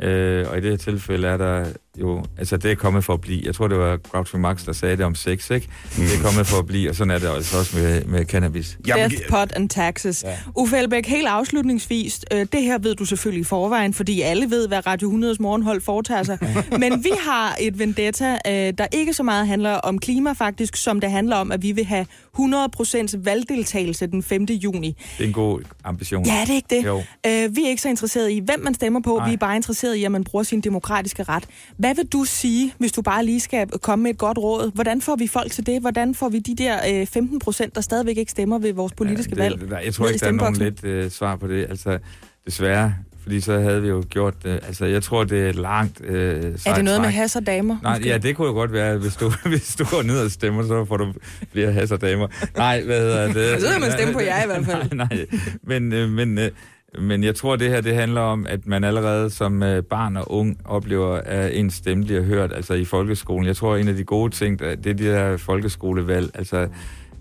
Øh, 0.00 0.46
og 0.50 0.58
i 0.58 0.60
det 0.60 0.70
her 0.70 0.76
tilfælde 0.76 1.28
er 1.28 1.36
der 1.36 1.64
jo, 2.00 2.24
altså 2.38 2.56
det 2.56 2.70
er 2.70 2.74
kommet 2.74 3.04
for 3.04 3.14
at 3.14 3.20
blive. 3.20 3.42
Jeg 3.44 3.54
tror, 3.54 3.68
det 3.68 3.78
var 3.78 3.96
Groucho 3.96 4.38
Marx, 4.38 4.64
der 4.64 4.72
sagde 4.72 4.96
det 4.96 5.04
om 5.04 5.14
sex, 5.14 5.50
ikke? 5.50 5.68
Mm. 5.96 6.02
Det 6.04 6.18
er 6.18 6.22
kommet 6.22 6.46
for 6.46 6.58
at 6.58 6.66
blive, 6.66 6.90
og 6.90 6.94
sådan 6.96 7.10
er 7.10 7.18
det 7.18 7.28
altså 7.28 7.58
også 7.58 7.76
med, 7.76 8.04
med 8.04 8.24
cannabis. 8.24 8.78
Death, 8.86 9.14
pot 9.30 9.52
and 9.56 9.68
taxes. 9.68 10.24
Ja. 10.24 10.36
Uffe 10.54 10.76
Elbæk, 10.78 11.06
helt 11.06 11.26
afslutningsvis, 11.26 12.20
øh, 12.32 12.46
det 12.52 12.62
her 12.62 12.78
ved 12.78 12.94
du 12.94 13.04
selvfølgelig 13.04 13.40
i 13.40 13.44
forvejen, 13.44 13.94
fordi 13.94 14.20
alle 14.20 14.50
ved, 14.50 14.68
hvad 14.68 14.86
Radio 14.86 15.10
100's 15.10 15.36
morgenhold 15.40 15.80
foretager 15.80 16.22
sig. 16.22 16.38
Men 16.78 17.04
vi 17.04 17.10
har 17.20 17.56
et 17.60 17.78
vendetta, 17.78 18.38
øh, 18.46 18.52
der 18.78 18.86
ikke 18.92 19.14
så 19.14 19.22
meget 19.22 19.46
handler 19.46 19.74
om 19.74 19.98
klima 19.98 20.32
faktisk, 20.32 20.76
som 20.76 21.00
det 21.00 21.10
handler 21.10 21.36
om, 21.36 21.52
at 21.52 21.62
vi 21.62 21.72
vil 21.72 21.84
have 21.84 22.06
100% 22.38 23.18
valgdeltagelse 23.24 24.06
den 24.06 24.22
5. 24.22 24.44
juni. 24.44 24.96
Det 25.18 25.24
er 25.24 25.28
en 25.28 25.32
god 25.32 25.60
ambition. 25.84 26.26
Ja, 26.26 26.40
det 26.40 26.50
er 26.50 26.54
ikke 26.54 26.76
det. 26.76 26.84
Jo. 26.84 27.02
Øh, 27.26 27.56
vi 27.56 27.64
er 27.64 27.68
ikke 27.68 27.82
så 27.82 27.88
interesserede 27.88 28.32
i, 28.32 28.40
hvem 28.40 28.60
man 28.60 28.74
stemmer 28.74 29.00
på. 29.00 29.16
Nej. 29.18 29.28
Vi 29.28 29.32
er 29.32 29.38
bare 29.38 29.56
interesserede 29.56 29.98
i, 29.98 30.04
at 30.04 30.12
man 30.12 30.24
bruger 30.24 30.42
sin 30.42 30.60
demokratiske 30.60 31.22
ret. 31.22 31.44
Hvad 31.76 31.85
vil 31.94 32.06
du 32.06 32.24
sige, 32.24 32.74
hvis 32.78 32.92
du 32.92 33.02
bare 33.02 33.24
lige 33.24 33.40
skal 33.40 33.68
komme 33.68 34.02
med 34.02 34.10
et 34.10 34.18
godt 34.18 34.38
råd? 34.38 34.70
Hvordan 34.74 35.00
får 35.00 35.16
vi 35.16 35.26
folk 35.26 35.52
til 35.52 35.66
det? 35.66 35.80
Hvordan 35.80 36.14
får 36.14 36.28
vi 36.28 36.38
de 36.38 36.54
der 36.54 37.00
øh, 37.00 37.06
15 37.06 37.38
procent, 37.38 37.74
der 37.74 37.80
stadigvæk 37.80 38.16
ikke 38.16 38.30
stemmer 38.30 38.58
ved 38.58 38.72
vores 38.72 38.92
politiske 38.92 39.36
ja, 39.36 39.44
det, 39.44 39.60
valg? 39.60 39.70
Der, 39.70 39.78
jeg 39.78 39.94
tror 39.94 40.08
ikke, 40.08 40.20
der 40.20 40.26
er 40.26 40.32
nogen 40.32 40.56
lidt 40.56 40.84
øh, 40.84 41.10
svar 41.10 41.36
på 41.36 41.46
det. 41.46 41.66
Altså, 41.70 41.98
desværre, 42.46 42.94
fordi 43.22 43.40
så 43.40 43.58
havde 43.58 43.82
vi 43.82 43.88
jo 43.88 44.04
gjort 44.08 44.34
det. 44.42 44.50
Altså, 44.50 44.84
jeg 44.84 45.02
tror, 45.02 45.24
det 45.24 45.48
er 45.48 45.52
langt 45.52 46.00
øh, 46.04 46.54
Er 46.66 46.74
det 46.74 46.84
noget 46.84 47.00
med 47.00 47.08
has 47.08 47.36
og 47.36 47.46
damer? 47.46 47.76
Nej, 47.82 47.98
måske? 47.98 48.08
ja, 48.08 48.18
det 48.18 48.36
kunne 48.36 48.48
jo 48.48 48.54
godt 48.54 48.72
være, 48.72 48.98
hvis 48.98 49.16
du, 49.16 49.32
hvis 49.48 49.76
du 49.78 49.84
går 49.84 50.02
ned 50.02 50.20
og 50.20 50.30
stemmer, 50.30 50.62
så 50.62 50.84
får 50.84 50.96
du 50.96 51.12
flere 51.52 51.72
has 51.72 51.92
og 51.92 52.00
damer. 52.00 52.28
Nej, 52.56 52.82
hvad 52.82 53.00
hedder 53.00 53.32
det? 53.52 53.60
Så 53.62 53.78
man 53.80 53.92
stemme 53.92 54.12
på 54.14 54.20
jer 54.20 54.42
i 54.42 54.46
hvert 54.46 54.64
fald. 54.64 54.92
nej, 54.94 55.08
nej, 55.08 55.26
men, 55.62 55.92
øh, 55.92 56.08
men 56.08 56.38
øh, 56.38 56.50
men 56.98 57.24
jeg 57.24 57.34
tror, 57.34 57.56
det 57.56 57.68
her 57.70 57.80
det 57.80 57.94
handler 57.94 58.20
om, 58.20 58.46
at 58.48 58.66
man 58.66 58.84
allerede 58.84 59.30
som 59.30 59.62
øh, 59.62 59.82
barn 59.82 60.16
og 60.16 60.32
ung 60.32 60.60
oplever, 60.64 61.16
at 61.16 61.54
en 61.54 61.70
stemme 61.70 62.04
bliver 62.04 62.22
hørt 62.22 62.52
altså 62.52 62.74
i 62.74 62.84
folkeskolen. 62.84 63.46
Jeg 63.46 63.56
tror, 63.56 63.76
en 63.76 63.88
af 63.88 63.94
de 63.94 64.04
gode 64.04 64.30
ting, 64.30 64.58
det 64.58 64.86
er 64.86 64.94
de 64.94 65.04
der 65.04 65.36
folkeskolevalg. 65.36 66.30
Altså, 66.34 66.68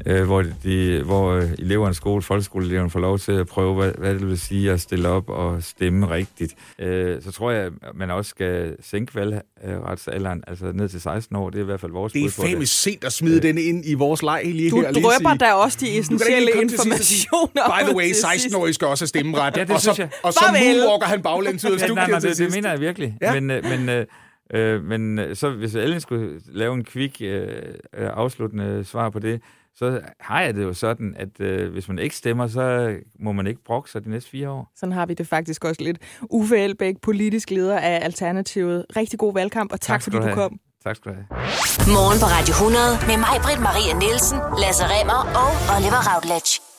øh, 0.06 0.24
hvor, 0.24 0.44
de, 0.64 1.02
hvor 1.06 1.32
øh, 1.32 1.52
eleverne, 1.60 1.94
skole, 1.94 2.22
folkeskoleeleverne 2.22 2.90
får 2.90 3.00
lov 3.00 3.20
til 3.20 3.32
at 3.32 3.48
prøve, 3.48 3.76
hvad, 3.76 3.92
hvad 3.98 4.14
det 4.14 4.28
vil 4.28 4.40
sige 4.40 4.72
at 4.72 4.82
stille 4.82 5.10
op 5.10 5.30
og 5.30 5.64
stemme 5.64 6.10
rigtigt. 6.10 6.56
Øh, 6.80 7.22
så 7.22 7.32
tror 7.32 7.52
jeg, 7.52 7.66
at 7.66 7.72
man 7.96 8.12
også 8.12 8.30
skal 8.30 8.76
sænke 8.82 9.16
valgretsalderen, 9.16 10.44
altså 10.48 10.72
ned 10.72 10.90
til 10.90 11.02
16 11.02 11.36
år. 11.36 11.50
Det 11.50 11.58
er 11.58 11.64
i 11.64 11.66
hvert 11.66 11.80
fald 11.80 11.92
vores 11.92 12.14
Det 12.14 12.26
er 12.26 12.30
fandme 12.30 12.66
sent 12.66 13.04
at 13.04 13.14
smide 13.14 13.36
øh, 13.36 13.44
den 13.44 13.58
ind 13.58 13.84
i 13.86 13.94
vores 13.94 14.24
leg 14.24 14.42
lige 14.46 14.70
du 14.70 14.82
her. 14.82 14.92
Du 14.92 15.00
drøber 15.02 15.34
da 15.34 15.54
også 15.54 15.78
de 15.82 15.98
essentielle 15.98 16.52
informationer. 16.62 17.80
By 17.80 17.84
the 17.84 17.96
way, 17.96 18.12
16-årige 18.12 18.74
skal 18.74 18.88
også 18.88 19.02
have 19.02 19.08
stemmeret. 19.08 19.58
Ja, 19.58 19.64
det 19.64 19.72
og 19.72 19.82
så, 19.82 19.96
jeg. 19.98 20.10
og 20.24 20.34
så 20.34 20.44
moonwalker 20.52 21.08
han 21.08 21.22
baglæns 21.22 21.66
ud 21.66 21.72
af 21.72 21.80
studiet 21.80 21.96
ja, 21.96 22.08
nej, 22.08 22.10
nej, 22.10 22.20
det, 22.20 22.38
det 22.38 22.56
mener 22.56 22.70
jeg 22.70 22.80
virkelig. 22.80 23.18
Ja. 23.22 23.34
Men, 23.34 23.52
øh, 23.52 23.64
men 23.64 23.90
øh, 23.90 24.06
Øh, 24.54 24.84
men 24.84 25.20
så 25.36 25.50
hvis 25.50 25.76
Ellen 25.76 26.02
skulle 26.02 26.42
lave 26.48 26.74
en 26.74 26.84
kvik 26.84 27.22
øh, 27.22 27.48
afsluttende 27.94 28.84
svar 28.84 29.10
på 29.10 29.20
det, 29.20 29.42
så 29.76 30.02
har 30.20 30.42
jeg 30.42 30.56
det 30.56 30.64
jo 30.64 30.74
sådan, 30.74 31.16
at 31.18 31.40
øh, 31.40 31.72
hvis 31.72 31.88
man 31.88 32.00
ikke 32.00 32.16
stemmer, 32.16 32.48
så 32.48 32.96
må 33.20 33.32
man 33.32 33.48
ikke 33.48 33.64
brokke 33.64 33.92
sig 33.92 34.04
de 34.04 34.10
næste 34.10 34.30
fire 34.30 34.50
år. 34.50 34.72
Sådan 34.76 34.94
har 34.94 35.06
vi 35.06 35.14
det 35.14 35.28
faktisk 35.28 35.66
også 35.66 35.82
lidt. 35.84 35.98
Uffe 36.30 36.58
Elbæk, 36.58 36.96
politisk 37.02 37.52
leder 37.52 37.80
af 37.80 38.00
Alternativet. 38.04 38.86
Rigtig 38.96 39.20
god 39.20 39.34
valgkamp, 39.34 39.72
og 39.72 39.82
tak, 39.82 39.88
tak 39.88 40.02
fordi 40.02 40.18
du, 40.18 40.30
du 40.30 40.34
kom. 40.34 40.60
Tak 40.84 40.96
skal 40.96 41.12
du 41.12 41.16
have. 41.16 41.28
Morgen 41.98 42.20
på 42.20 42.26
Radio 42.26 42.52
100 42.52 42.84
med 43.08 43.18
mig, 43.18 43.36
Britt 43.46 43.62
Maria 43.62 43.94
Nielsen, 44.04 44.40
Lasse 44.64 44.84
Remmer 44.94 45.22
og 45.42 45.52
Oliver 45.76 46.02
Routledge. 46.10 46.75